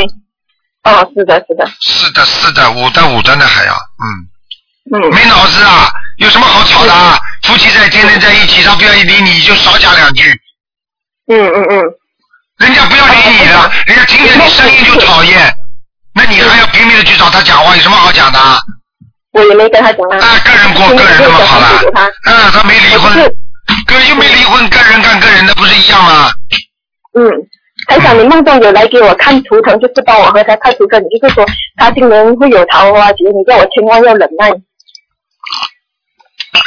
[0.85, 1.67] 哦，是的，是的。
[1.81, 5.03] 是的，是的，五的五的呢还要，嗯。
[5.03, 5.11] 嗯。
[5.15, 5.91] 没脑子啊！
[6.19, 7.19] 有什么好吵的啊？
[7.43, 10.31] 夫妻在天天在一起，他不愿意理你，就少讲两句。
[11.29, 11.83] 嗯嗯嗯。
[12.59, 15.55] 人家不要理你了，人家听见你声音就讨厌，
[16.15, 18.59] 那你还要拼命的去找他讲话，有什么好讲的啊？
[19.33, 20.19] 我也没跟他讲啊。
[20.19, 21.67] 啊，个人过个人的嘛，好了。
[22.25, 23.13] 啊，他没离婚，
[23.87, 26.31] 个又没离婚，个人干个人的，不是一样吗？
[27.19, 27.25] 嗯，
[27.89, 31.45] 台长，你梦中有来给我看图腾，就是帮我和他看图腾，你就是说
[31.77, 34.51] 他今年会有桃花劫，你叫我千万要忍耐。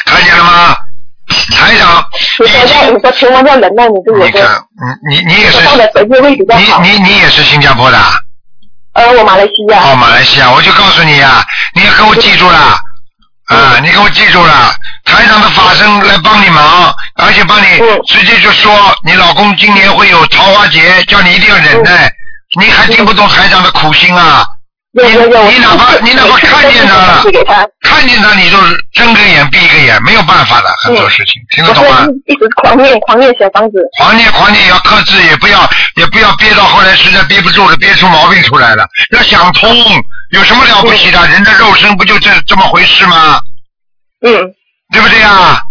[0.06, 0.76] 看见了吗？
[1.56, 2.04] 台长，
[2.40, 4.42] 你说要你说千万要忍耐，你就我说。
[5.08, 5.60] 你你你也是。
[5.62, 7.98] 你你你也是新加坡的？
[8.94, 9.80] 呃，我马来西亚。
[9.84, 11.44] 哦，马来西亚，我就告诉你呀、
[11.76, 12.76] 你要给我记住了，
[13.50, 14.74] 啊，你给我记住了，
[15.06, 17.66] 台长的法身来帮你忙，而且帮你
[18.08, 18.72] 直接就说
[19.04, 22.08] 你老公今年会有桃花劫，叫你一定要忍耐，
[22.60, 24.46] 你还听不懂台长的苦心啊？
[24.92, 27.24] 你你哪怕 你哪怕看见他了，
[27.82, 28.58] 看见他你就
[28.94, 32.08] 睁个眼闭一个眼，没有办法的，很多事情听得懂吗？
[32.26, 33.78] 一直狂念狂念小房子。
[34.00, 38.84] 狂念狂念也要克制，也不要也不要憋到后来实在憋不住了，憋出毛病出来了。
[39.12, 39.70] 要想通，
[40.32, 41.28] 有什么了不起的？
[41.28, 43.42] 人的肉身不就这这么回事吗？
[44.22, 44.54] 嗯。
[44.92, 45.62] 对不对呀？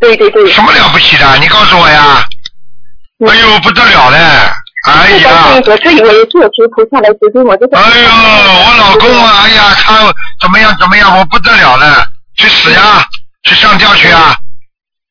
[0.00, 0.50] 对对对。
[0.52, 1.36] 什么了不起的？
[1.38, 2.24] 你告诉我呀！
[3.28, 4.18] 哎呦，不得了嘞！
[4.88, 5.60] 哎呀！
[5.66, 7.74] 我自以为是有求菩萨来我，就是。
[7.74, 12.06] 哎呦，我老公啊，哎呀，他怎么样怎么样，我不得了了，
[12.36, 13.04] 去死呀，
[13.44, 14.34] 去上吊去啊！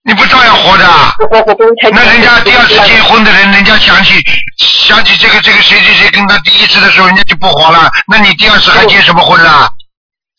[0.04, 1.14] 你不照样活着啊？
[1.94, 4.16] 那人家第二次结婚的人，人家想起
[4.90, 7.92] 想起这个这个谁谁谁跟他第一次的时候，人家就不活了。
[8.08, 9.70] 那你第二次还结什么婚啦？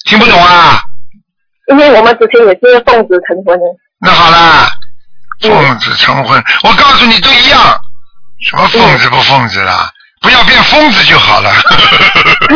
[0.06, 0.82] 听不懂啊？
[1.70, 3.64] 因为我们之前也是奉子成婚的。
[4.00, 4.68] 那好啦，
[5.40, 7.80] 奉子成婚，我告诉你都一样，
[8.44, 9.88] 什么奉子不奉子啦，
[10.20, 11.52] 不要变疯子就好了。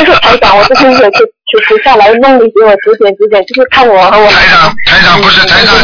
[0.00, 1.18] 就是台长，我这边有求
[1.48, 4.26] 求菩萨来梦里给我指点指点，就是看我和我。
[4.28, 5.74] 台长，台长不是台长，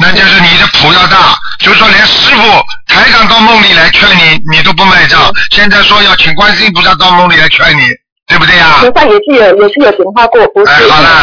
[0.00, 2.42] 那就是你的谱要大，就是说连师傅
[2.86, 5.18] 台长到梦里来劝你，你都不卖账。
[5.50, 7.82] 现在说要请观世音菩萨到梦里来劝你，
[8.28, 8.78] 对不对呀？
[8.78, 10.72] 菩萨也是有也是有点化过，不是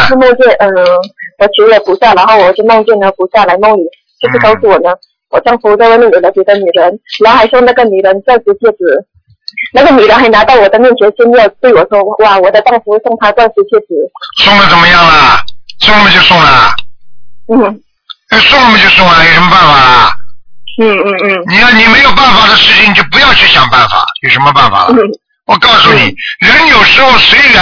[0.07, 0.67] 是梦见嗯，
[1.39, 3.83] 我求了菩萨，然后我就梦见了菩萨来梦里，
[4.19, 4.91] 就是告诉我呢，
[5.29, 9.07] 我丈夫在外面有了别的女人，然后还说那个女人钻石戒指。
[9.73, 13.93] 那个女的还拿到我的面前炫耀，对我说：“哇，我的丈夫送她钻石戒指。”
[14.43, 15.39] 送了怎么样了？
[15.79, 16.73] 送了就送了。
[17.53, 17.81] 嗯。
[18.29, 20.13] 那送了就送了，有什么办法啊？
[20.81, 21.43] 嗯嗯嗯。
[21.49, 24.87] 你要你没有办法的事情，就不要去想办法，有什么办法？
[24.89, 24.97] 嗯。
[25.45, 27.61] 我告诉你，人有时候随缘，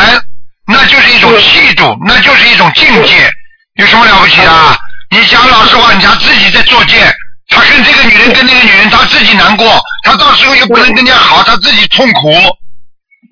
[0.68, 3.30] 那就是一种气度，那就是一种境界，
[3.76, 4.52] 有什么了不起的？
[5.10, 7.12] 你讲老实话，你讲自己在作贱。
[7.52, 12.32] 他跟这个女人跟那个女人，他自己难过，他到时候又不能跟人家好，他自己痛苦，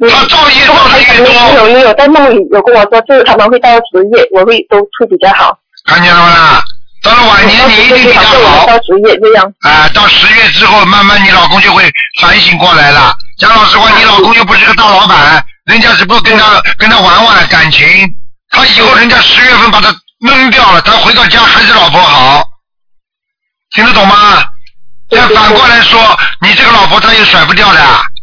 [0.08, 1.34] 他造业造的越多。
[1.56, 5.58] 有有有在梦里有跟我说，就是他们会到十月，我会都会比较好。
[5.88, 6.62] 看见了吗？
[7.02, 8.68] 到了晚年你一定比较好。
[8.68, 9.46] 到十月这样。
[9.62, 11.90] 啊，到十月之后，慢慢你老公就会
[12.20, 13.14] 反省过来了。
[13.40, 17.88] 讲老实话，你老公又不是个大老板，人家只不过跟他跟他玩玩感情，
[18.50, 22.44] 他以后人家十月份把他扔掉了，他回到家还是老婆好。
[23.76, 24.44] 听得懂吗？
[25.10, 26.00] 再反过来说，
[26.42, 27.80] 你这个老婆她又甩不掉的，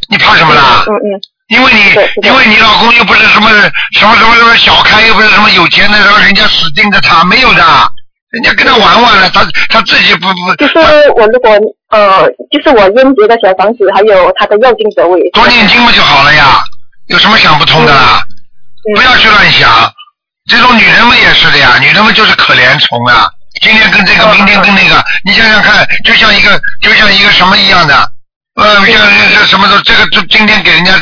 [0.09, 0.85] 你怕什么啦？
[0.87, 1.21] 嗯嗯。
[1.49, 1.81] 因为你，
[2.27, 3.49] 因为你老公又不是什么
[3.93, 7.63] 什么什么什么小开，又不是什么有钱的，然后人家死盯着他，没有的，
[8.31, 10.57] 人家跟他玩玩了，他他自己不不。
[10.57, 10.79] 就是
[11.17, 11.51] 我如果
[11.91, 15.31] 呃，就是我烟结的小房子，还有他的要经者位。
[15.31, 16.65] 多念经不就好了呀？
[17.07, 18.21] 有什么想不通的啦？
[18.97, 19.71] 不要去乱想，
[20.51, 23.31] 这种女人们也是的呀，女人们就是可怜虫啊。
[23.63, 28.13] 今天跟这个，明天跟那个，你想想看，就像一个，就像一个什么一样的，
[28.57, 30.93] 呃，像那个什么的，这个就今天给人家，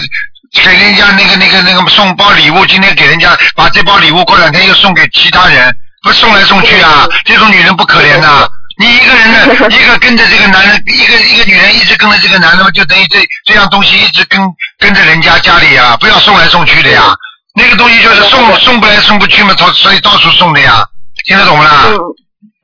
[0.62, 7.06] 给人家那个那个那个送包礼物，今天给人家把这包礼物过两天又送给其他人，不送来送去啊？
[7.24, 8.46] 这种女人不可怜呐？
[8.76, 14.40] 你一个人呢， 一个跟着这个男人，一个一个女人一直跟着这个男人，就等于这这样东西一直跟
[14.78, 17.14] 跟着人家家里啊，不要送来送去的呀。
[17.56, 20.84] 那个东西就是送送不来送不去嘛，所所以到处送的呀，
[21.24, 21.84] 听得懂不啦？
[21.86, 21.98] 嗯，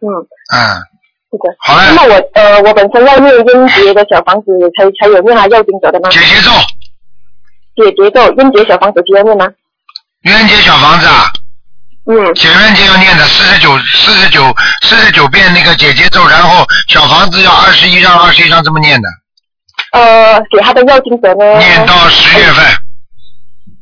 [0.01, 0.81] 嗯，
[1.31, 1.45] 是的。
[1.61, 1.85] 好嘞。
[1.89, 4.47] 那么我呃，我本身要念音节的小房子，
[4.77, 6.09] 才才有念他要经者的吗？
[6.11, 6.51] 解节奏。
[7.77, 9.47] 解节奏，音节小房子需要念吗？
[10.23, 11.31] 冤结小房子啊。
[12.07, 12.35] 嗯。
[12.35, 14.43] 解冤结要念的四十九四十九
[14.83, 19.09] 四十九遍那个解节奏，然后小房子要二十一张二十一张这么念的。
[19.93, 21.59] 呃，给他的要经者呢？
[21.59, 22.65] 念到十月份。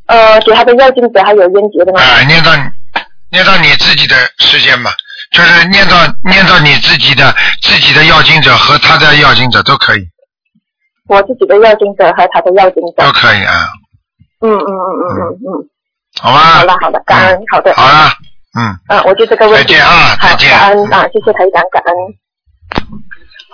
[0.07, 2.01] 呃，给他的要经者还有冤结的吗？
[2.01, 2.51] 啊，念到
[3.31, 4.91] 念到你自己的时间吧。
[5.31, 10.01] 就是念到念到你自己的自己的要经者和他的要经者都可以，
[11.07, 13.03] 我自己的要经者和他的要经者。
[13.03, 13.53] 都可以啊，
[14.41, 15.69] 嗯嗯嗯嗯嗯嗯。
[16.19, 16.39] 好吧？
[16.39, 17.73] 好了好的，感恩，好的。
[17.75, 18.09] 好了，
[18.57, 19.67] 嗯，嗯，我就这个问题。
[19.67, 21.93] 再见啊好再见感恩啊，谢谢台长，感恩。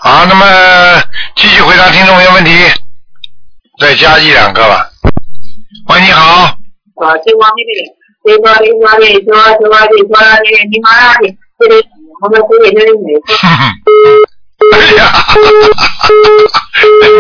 [0.02, 1.02] 好，那么
[1.36, 2.52] 继续回答听众朋友问题，
[3.80, 4.90] 再加一两个吧。
[5.90, 6.46] 喂，你好，
[7.04, 7.92] 啊，电话那里，
[8.24, 11.76] 电话电话里说电话里说那个你妈的，这里
[12.22, 13.14] 我们这里这里没。
[14.74, 15.12] 哎呀，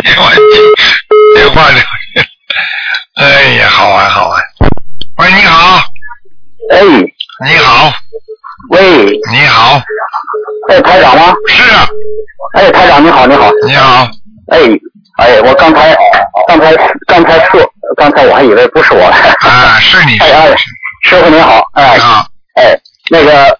[0.03, 0.33] 电话
[1.35, 1.79] 电话里，
[3.15, 4.43] 哎呀，好玩好玩。
[5.19, 5.77] 喂，你好，
[6.71, 6.81] 哎，
[7.45, 7.93] 你好，
[8.71, 9.81] 喂，你好，
[10.69, 11.33] 哎，台长吗？
[11.47, 11.87] 是啊。
[12.55, 13.49] 哎，台长你好，你好。
[13.65, 14.05] 你好。
[14.51, 14.59] 哎，
[15.19, 15.95] 哎，我刚才
[16.47, 16.75] 刚才
[17.07, 17.61] 刚才说，
[17.95, 19.15] 刚才我还以为不是我了。
[19.39, 20.17] 啊，是你。
[20.19, 20.55] 哎哎，
[21.03, 22.77] 师傅您好，哎，好，哎，
[23.09, 23.57] 那个，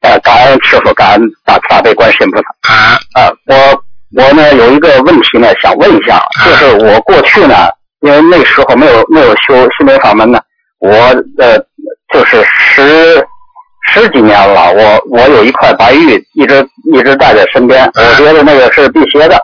[0.00, 2.72] 呃，感恩师傅，感恩大慈大悲观世音菩萨。
[2.72, 2.98] 啊。
[3.14, 3.82] 啊，我
[4.22, 7.68] 我呢有一个问题呢，想问一下，就是我过去呢，
[8.00, 10.40] 因为那时候没有没有修心灵法门呢，
[10.78, 10.90] 我
[11.38, 11.58] 呃
[12.12, 13.26] 就是十
[13.92, 19.36] 十几年了，我我有一块白玉，一直一直带在身边，我觉得那个是辟邪的，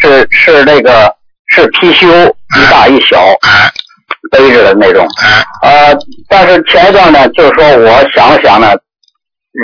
[0.00, 1.12] 是是那个
[1.46, 3.34] 是貔貅，一大一小，
[4.30, 5.06] 背着的那种，
[5.62, 5.96] 呃，
[6.28, 8.72] 但是前一段呢，就是说我想了想呢，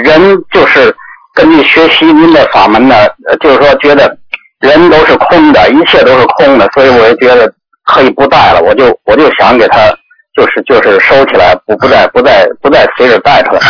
[0.04, 0.94] 人就是
[1.34, 2.94] 根据学习您的法门呢，
[3.28, 4.16] 呃就是说觉得
[4.60, 7.52] 人都是空的，一切都是空的，所以我就觉得
[7.84, 9.88] 可以不带了，我就我就想给他
[10.36, 13.60] 就是就是收起来，不不再不再不再随着带出来。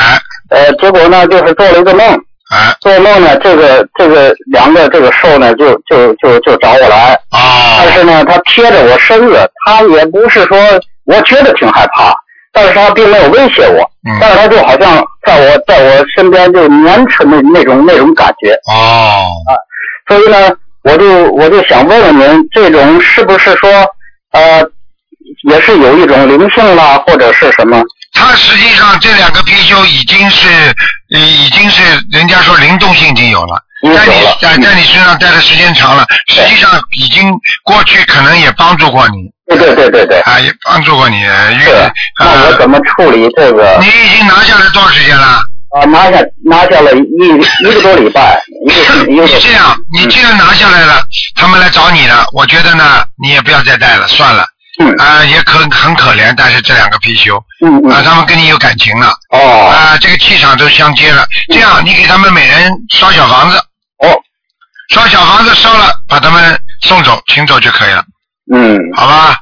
[0.50, 2.18] 呃，结果呢，就是做了一个梦，
[2.80, 7.18] 做梦呢，这个这个两个这个兽呢，就就就就找我来，
[7.78, 10.58] 但是呢，它贴着我身子，它也不是说
[11.06, 12.12] 我觉得挺害怕，
[12.52, 13.88] 但是他并没有威胁我，
[14.20, 18.52] 但是他就好像在我在我身边就粘着那那种那种感觉。
[18.66, 19.28] 哦。
[19.48, 19.54] 啊，
[20.08, 20.50] 所以呢，
[20.82, 23.70] 我就我就想问问您，这种是不是说
[24.32, 24.62] 呃，
[25.48, 27.82] 也是有一种灵性啦，或者是什么？
[28.20, 30.48] 它实际上这两个貔貅已经是，
[31.12, 33.64] 呃已经是人家说灵动性已经有了，
[33.96, 37.32] 在你在在你身上待的时间长了，实际上已经
[37.64, 39.16] 过去可能也帮助过你。
[39.48, 40.20] 对对对对对。
[40.20, 43.78] 啊，也帮助过你，因为那我怎么处理这个？
[43.80, 45.40] 你已经拿下来多少时间了？
[45.74, 51.02] 啊，拿下拿下了一一个多礼拜，一个这样，你既然拿下来了，
[51.36, 54.44] 他们来找你了，我觉得呢，你也不要再带了，算了。
[54.80, 54.94] 嗯。
[54.96, 57.92] 啊，也可很可怜，但是这两个貔貅，嗯嗯。
[57.92, 59.12] 啊，他们跟你有感情了。
[59.30, 59.68] 哦。
[59.68, 61.24] 啊，这个气场都相接了。
[61.52, 63.58] 这样，你给他们每人烧小房子。
[63.98, 64.18] 哦。
[64.94, 68.02] 烧小房子烧了，把他们送走，请走就可以了。
[68.52, 68.78] 嗯。
[68.96, 69.36] 好吧。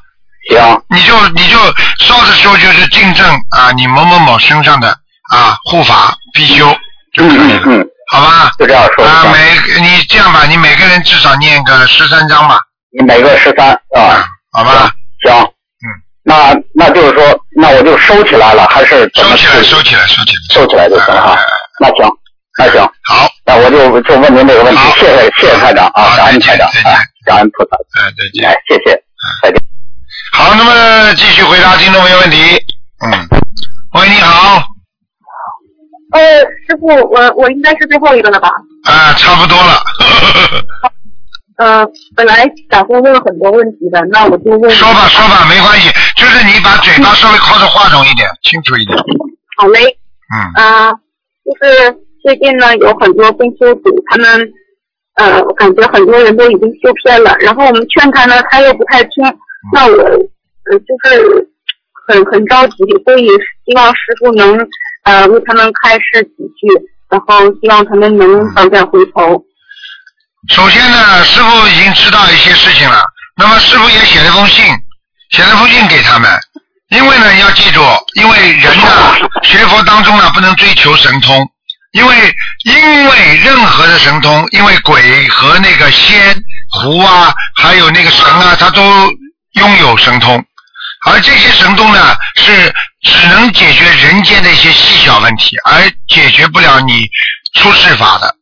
[0.51, 0.83] 行。
[0.91, 1.59] 你就你就
[2.05, 3.27] 烧的时候就是敬正
[3.57, 4.91] 啊，你某某某身上的
[5.31, 6.77] 啊护法貔貅
[7.15, 7.63] 就可以了。
[7.67, 7.87] 嗯。
[8.11, 8.51] 好吧。
[8.59, 9.07] 就这样说。
[9.07, 12.59] 啊，每你这样吧，你每个人至少念个十三章吧。
[12.99, 14.27] 你每个十三啊。
[14.53, 14.91] 好吧。
[15.23, 15.33] 行。
[15.43, 15.87] 嗯。
[16.25, 20.43] 那那就是说，那我就收起来了，还是收起来，收起来，收起来。
[20.53, 21.39] 收起来就行哈。
[21.81, 22.09] 那行，
[22.59, 22.83] 那行。
[23.05, 23.27] 好。
[23.47, 27.77] 那我就就问您这个问题，谢谢谢谢台长啊，感恩台长啊，感恩菩萨。
[28.01, 28.47] 哎，再见。
[28.49, 29.03] 哎，谢谢，
[29.43, 29.63] 再见。
[30.33, 32.37] 好，那么继续回答听众朋友问题。
[33.07, 33.29] 嗯。
[33.95, 34.63] 喂，你好。
[36.13, 36.21] 呃，
[36.67, 38.51] 师傅，我我应该是最后一个了吧？
[38.85, 39.81] 啊，差不多了。
[41.59, 41.85] 呃，
[42.15, 44.71] 本来打算问很多问题的，那我就问。
[44.71, 48.97] 说吧说吧，没关系，就是你把嘴巴稍微靠着话筒一点，清楚一点。
[49.57, 49.99] 好嘞。
[50.31, 50.39] 嗯。
[50.63, 50.93] 啊、
[51.43, 54.53] 就是最近呢，有很多公修组，他们
[55.17, 59.25] 呃，我感觉很多人都已经修偏了，然后我们劝他呢，他又不太听，
[59.75, 61.49] 那我呃就是
[62.07, 63.27] 很很着急，所以
[63.67, 64.57] 希望师傅能
[65.03, 66.69] 呃为他们开示几句，
[67.11, 69.45] 然后希望他们能早点回头。
[70.47, 73.05] 首先呢，师傅已经知道一些事情了，
[73.37, 74.65] 那么师傅也写了封信，
[75.31, 76.41] 写了封信给他们。
[76.91, 77.85] 因为呢，要记住，
[78.15, 81.47] 因为人呢，学佛当中呢，不能追求神通，
[81.93, 82.35] 因为
[82.65, 86.35] 因为任何的神通，因为鬼和那个仙、
[86.71, 88.83] 狐啊，还有那个神啊，他都
[89.53, 90.43] 拥有神通，
[91.07, 97.07] 而这些神通呢，是只能解决人间的一些细小问题，而解决不了你
[97.55, 98.35] 出世法的，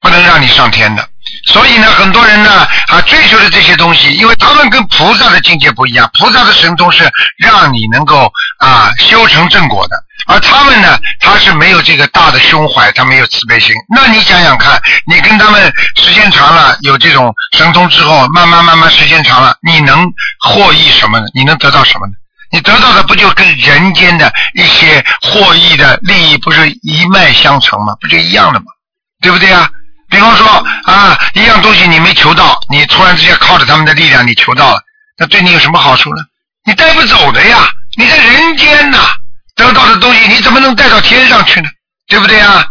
[0.00, 1.08] 不能让你上天的。
[1.46, 13.74] 所以呢，很多人呢啊追求的这些东西，因为他们跟菩萨的境界不一样，菩萨的神通是让你能够啊修成正果的，而他们呢，他是没有这个大的胸怀，他没有慈悲心。
[13.94, 20.04] 那你想想看，你跟他们时间长了有这种神通之后，慢慢慢慢时间长了，你能
[20.40, 21.26] 获益什么呢？
[21.34, 22.12] 你能得到什么呢？
[22.52, 27.94] 你得到的不就跟人间的一些获益的利益不是一脉相承吗？
[28.00, 28.66] 不就一样的吗？
[29.20, 29.68] 对不对啊？
[30.14, 30.46] 比方说
[30.84, 34.80] 啊，一样东西你没求到，你突然之间靠着他们的力量你求到了，
[35.18, 36.22] 那对你有什么好处呢？
[36.64, 37.68] 你带不走的呀！
[37.96, 38.98] 你在人间呐，
[39.56, 41.68] 得到的东西你怎么能带到天上去呢？
[42.06, 42.64] 对不对啊？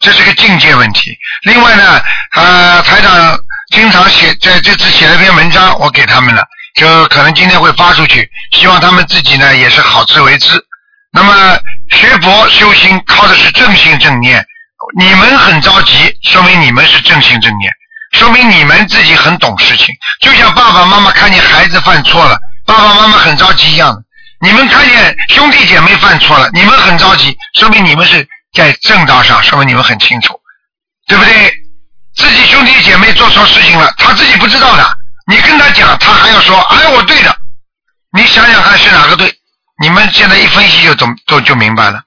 [0.00, 1.16] 这是个境界问题。
[1.44, 2.02] 另外呢，
[2.36, 3.38] 呃，台长
[3.72, 6.44] 经常写在这次写了篇文章，我给他们了，
[6.78, 10.62] 就可能今天会发出去，希望他们自己呢也是好自为之。
[11.10, 11.58] 那么
[11.90, 14.44] 学佛修心靠的是正心正念。
[14.98, 17.72] 你们很着急，说明你们是正心正念，
[18.12, 19.94] 说明你们自己很懂事情。
[20.20, 23.96] 就像爸爸妈妈看见孩子犯错了，爸爸妈妈很着急一样。
[24.40, 30.38] 你们看见兄弟姐妹犯错了，你们很着急，说明你们是在正道上，说明你们很清楚，
[31.06, 31.54] 对不对？
[32.16, 37.34] 自己兄弟姐妹做错事情了，他自己不知道的，你跟他讲，他还要说，哎，我对的。
[38.12, 39.32] 你想想看是哪个对？
[39.80, 42.02] 你们现在一分析就懂，都就明白了，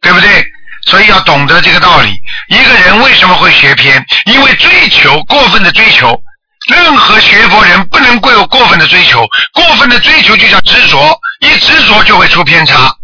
[0.00, 0.44] 对不对？
[0.86, 2.18] 所以要懂得这个道理。
[2.48, 4.04] 一个人为什么会学偏？
[4.26, 6.20] 因为追求过分的追求。
[6.68, 12.94] 任何学佛人不能过有过分的追求，过分的追求就叫执着，一执着就会出偏差。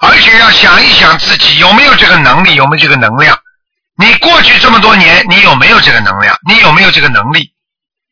[0.00, 3.38] 而且要想一想自己有没有这个能力，有没有这个能量。
[3.98, 6.36] 你过去这么多年，你有没有这个能量？
[6.48, 7.52] 你有没有这个能力？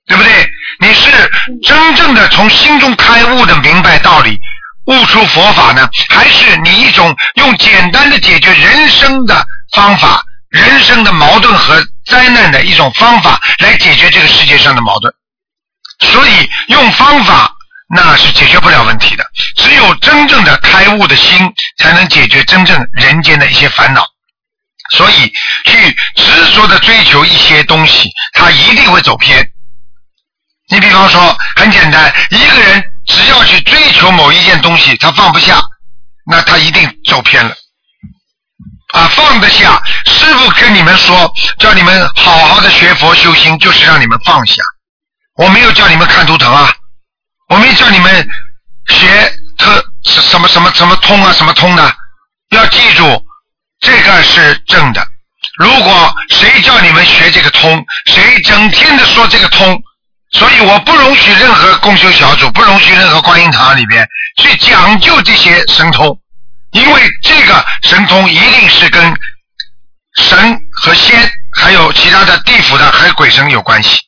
[0.07, 0.51] 对不对？
[0.81, 1.11] 你是
[1.63, 4.39] 真正的从心中开悟的明白道理。
[4.91, 15.15] 悟出佛法呢，还是你一种用简单的解决人生的方法、人生的矛盾和灾难的一种方法来解决这个世界上的矛盾？
[16.01, 17.55] 所以用方法
[17.95, 18.83] 那是解决不了。
[18.83, 19.25] 问题的，
[19.57, 21.39] 只有真正的开悟的心，
[21.79, 24.05] 才能解决真正人间的一些烦恼。
[24.91, 25.33] 所以
[25.67, 29.49] 去执着的追求一些东西，他一定会走偏。
[30.69, 32.85] 你比方说，很简单，一个人。
[33.11, 35.61] 只要去追求某一件东西，他放不下，
[36.27, 37.55] 那他一定走偏了。
[38.95, 44.63] 啊，放得下，师傅跟你们说，叫你们好好的学佛修心，就是让你们放下。
[45.37, 46.73] 我没有叫你们看图腾啊，
[47.49, 48.29] 我没叫你们
[48.89, 49.07] 学
[49.59, 51.95] 特什么什么什么通啊什么通的。
[52.51, 53.25] 要记住，
[53.81, 55.07] 这个是正的。
[55.59, 59.81] 如果谁叫你们学这个通，谁整天的说这个通。
[60.33, 66.17] 所以我不容许任何共修小组，不容许任何观音堂里边去讲究这些神通，
[66.73, 69.03] 因为这个神通一定是跟
[70.17, 74.01] 神和仙，还有其他的地府的还有鬼神有关系。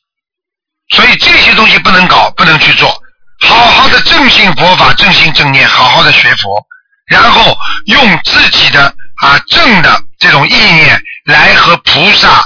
[0.95, 3.01] 所以这些东西不能搞，不能去做。
[3.41, 6.65] 好好的正信佛法，正信正念，好好的学佛，
[7.07, 7.57] 然后
[7.87, 8.85] 用自己的
[9.21, 12.45] 啊正的这种意念来和菩萨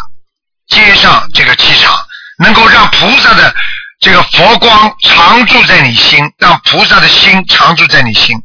[0.68, 1.96] 接上这个气场。
[2.40, 3.56] 能够让菩萨的
[4.00, 8.38] 这个佛光常住在你心，让菩萨的心常住在你心，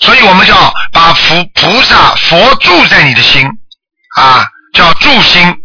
[0.00, 3.46] 所以我们叫把佛菩萨佛住在你的心
[4.16, 5.58] 啊，叫住心。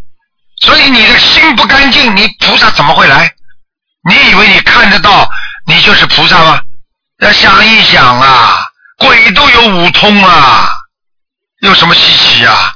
[0.61, 3.31] 所以你的心不干净，你菩萨怎么会来？
[4.09, 5.29] 你以为你看得到，
[5.65, 6.61] 你就是菩萨吗？
[7.19, 8.63] 要想一想啊，
[8.97, 10.69] 鬼都有五通啊，
[11.61, 12.73] 有什么稀奇啊？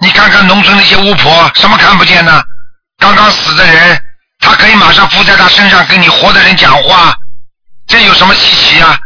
[0.00, 2.44] 你看看农村那些巫婆，什么看不见呢？
[2.98, 4.02] 刚刚死的人。
[4.38, 7.16] 他可以马上附在他身上跟你活的人讲话，
[7.86, 8.98] 这有什么稀奇啊？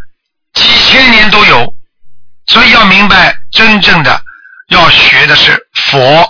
[0.55, 1.75] 几千年都有，
[2.47, 4.21] 所以要明白，真正的
[4.69, 6.29] 要学的是佛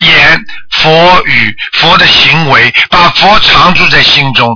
[0.00, 4.48] 言、佛语、佛的行为，把佛常住在心中。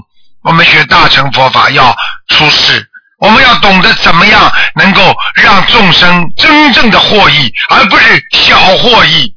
[0.43, 1.97] 我们学大乘佛法要
[2.29, 9.35] 出世，我们要懂得怎么样能够让众生真正的获益，而不是小获益。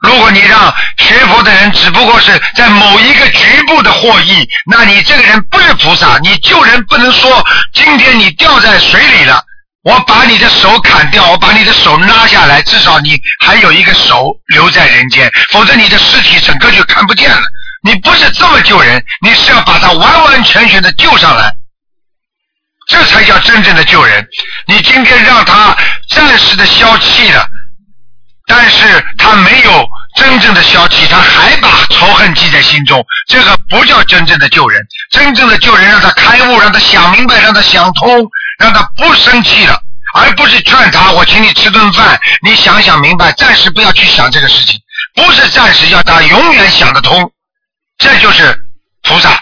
[0.00, 6.18] 如果你让学佛的人只不过是在某一个局部的获益，那你这个人不是菩萨。
[6.22, 7.44] 你救人不能说
[7.74, 9.42] 今天你掉在水里了，
[9.82, 17.42] 我把你的手砍掉，我把你的手拉下来，至少你还有一个手留在人间，否则你的尸体整个就看不见了。
[17.82, 21.52] 你不是这么救人，你是要把他完完全全的救上来，
[22.88, 24.24] 这才叫真正的救人。
[24.68, 25.76] 你今天让他
[26.08, 27.48] 暂时的消气了。
[28.48, 29.86] 但是他没有
[30.16, 34.80] 真正的消气，他还把仇恨记在心中，这个不叫真正的救人。
[35.12, 38.08] 真正的救人，让他开悟，让他想明白，让他想通，
[38.58, 39.78] 让他不生气了，
[40.14, 44.80] 而不是劝他：“我请你吃顿饭，你想想明白，暂时不要去想这个事情。”
[45.14, 47.30] 不是暂时，要他永远想得通。
[47.98, 48.58] 这就是
[49.02, 49.38] 菩萨，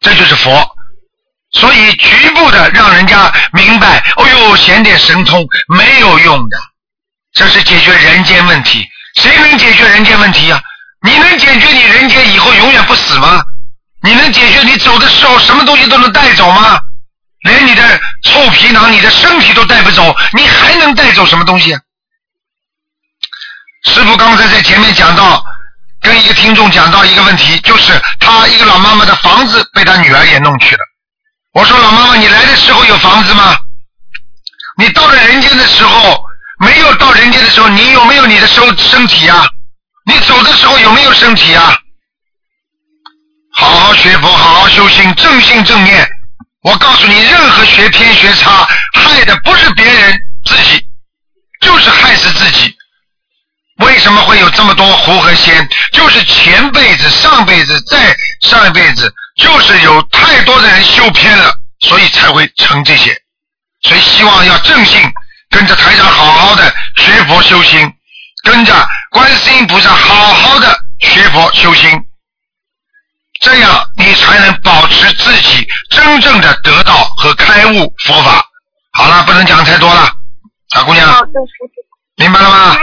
[0.00, 0.76] 这就是佛。
[1.52, 6.58] 所以局部的让人家明白，哦呦，显点神通没有用的。
[7.32, 8.84] 这是解决人间问题，
[9.16, 10.60] 谁能解决人间问题呀？
[11.02, 13.42] 你能解决你人间以后永远不死吗？
[14.02, 16.80] 你能解决你走的时候什么东西都能带走吗？
[17.42, 21.74] 连你的臭皮囊、你的身体都带不走，你还能带走什么东西？
[23.84, 25.42] 师傅刚才在前面讲到，
[26.02, 30.80] 跟一个听众讲到一个问题，就是他一个老妈妈的房子被他女儿也弄去了。
[31.54, 33.56] 我说老妈妈，你来的时候有房子吗？
[34.76, 36.22] 你到了人间的时候，
[36.60, 39.48] 没有到人间的时候，你有没有你的身身体呀、
[40.06, 41.76] 你走的时候有没有身体呀、
[43.52, 46.06] 好好学佛，好好修心，正信正念。
[46.62, 50.86] 我告诉你，任何学偏学差，害的不是别人，自己
[51.62, 52.76] 就是害死自己。
[53.78, 55.66] 为什么会有这么多狐和仙？
[55.92, 61.50] 就是前辈子、上辈子、再上一辈子，就是有太多的人修偏了，
[61.80, 63.16] 所以才会成这些。
[63.82, 65.00] 所以希望要正信，
[65.50, 66.62] 跟着台长好好的
[66.96, 67.92] 学佛修心，
[68.44, 68.72] 跟着
[69.10, 70.66] 观世音菩萨好好的
[71.00, 71.90] 学佛修心，
[73.40, 78.46] 这样你才能保持自己真正的得道和开悟佛法。
[78.92, 80.08] 好了，不能讲太多了，
[80.70, 81.06] 小姑娘。
[82.16, 82.76] 明白了吗？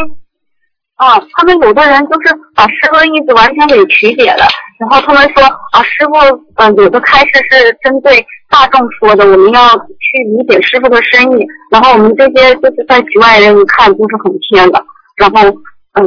[0.96, 4.48] 啊，他们有的人就是把师傅的意思完全给曲解了，
[4.80, 14.84] 然后他们说啊，师傅嗯、有的开示是针对大众说的，我们要去理解师傅的深意，然后我们这些就是在局外人看就是很偏的，
[15.18, 15.50] 然后
[15.94, 16.04] 嗯，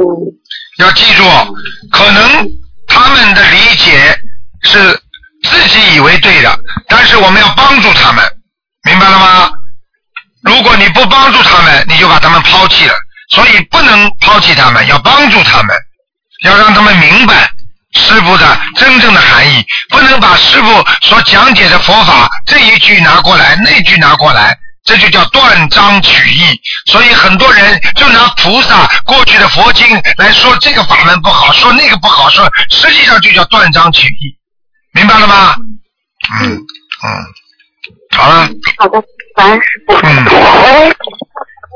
[0.79, 1.23] 要记住，
[1.91, 2.23] 可能
[2.87, 4.17] 他们的理解
[4.63, 4.79] 是
[5.43, 6.49] 自己以为对的，
[6.87, 8.23] 但是我们要帮助他们，
[8.85, 9.51] 明白了吗？
[10.43, 12.93] 如果你不帮助他们，你就把他们抛弃了。
[13.29, 15.73] 所以不能抛弃他们，要帮助他们，
[16.43, 17.49] 要让他们明白
[17.93, 26.59] 师傅的真正的含义，不能把师傅所讲解的佛法这一句拿过来，那句拿过来，这就叫断章取义。
[26.91, 29.85] 所以很多人就拿菩萨过去的佛经
[30.17, 34.37] 来说这个法门不好，说那个不好，说实际上就叫断章取义，
[34.93, 35.55] 明白了吗？
[36.41, 37.07] 嗯嗯，
[38.15, 39.01] 好了，好的，
[39.35, 39.93] 感恩师傅。
[39.95, 40.95] 嗯喂，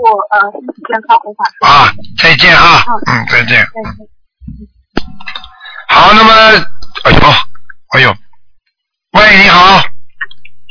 [0.03, 1.67] 我呃身体健康无法说。
[1.67, 3.65] 啊，再见啊，嗯，再见。
[5.95, 6.33] 好，那么，
[7.05, 7.19] 哎呦，
[7.95, 8.13] 哎呦，
[9.13, 9.81] 喂，你好，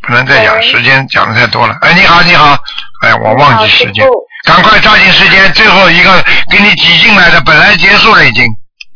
[0.06, 1.74] 不能再讲，时间讲的太多了。
[1.80, 2.54] 哎，你好，你好，
[3.00, 4.06] 哎，我忘记时间，
[4.46, 8.44] 赶快抓紧时间，最后一个给你挤进来的，本来结束了已经，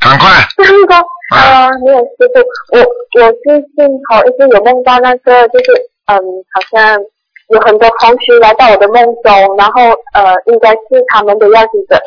[0.00, 0.28] 赶快。
[0.58, 0.94] 那个
[1.34, 2.80] 呃，没有师傅，我
[3.24, 5.72] 我最近好一直有梦到那个，就是
[6.12, 6.20] 嗯，
[6.52, 7.00] 好像
[7.48, 9.80] 有很多同学来到我的梦中，然后
[10.12, 11.98] 呃，应该是他们的要求者，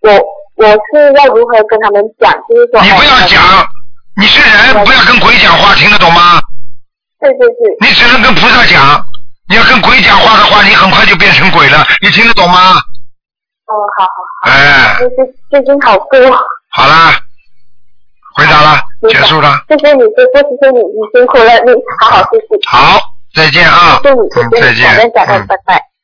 [0.00, 0.10] 我
[0.56, 3.42] 我是要如何跟他们讲，就是说你不要讲，
[4.16, 6.40] 你是人，不要跟鬼讲话，听得懂吗？
[7.20, 9.04] 对对对，你只能跟菩萨讲，
[9.48, 12.76] 你要跟鬼讲话的话，你很快就变成鬼了，你听得懂吗？
[13.66, 14.10] 哦，好好
[14.42, 15.16] 好，哎，最近
[15.50, 16.32] 最近好多，
[16.70, 17.18] 好啦，
[18.36, 22.98] 回答了，结束了，谢谢你师傅，谢谢你，你辛苦了，你好好休息，好，
[23.34, 25.12] 再见啊，谢谢你，嗯，再见。
[25.12, 25.46] 嗯。
[25.46, 25.95] 拜拜。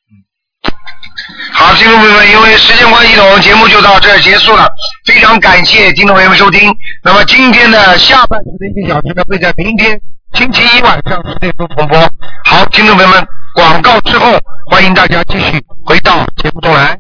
[1.53, 4.69] 好，听众朋友们，因为时间关系，我们节目就到这儿结束了。
[5.07, 6.75] 非常感谢听众朋友们收听。
[7.05, 10.01] 那么今天的下半时的一个小时呢，会在明天
[10.35, 11.99] 星期一晚上十点钟重播。
[12.45, 14.39] 好，听众朋友们，广告之后，
[14.71, 16.99] 欢迎大家继续回到节目中来。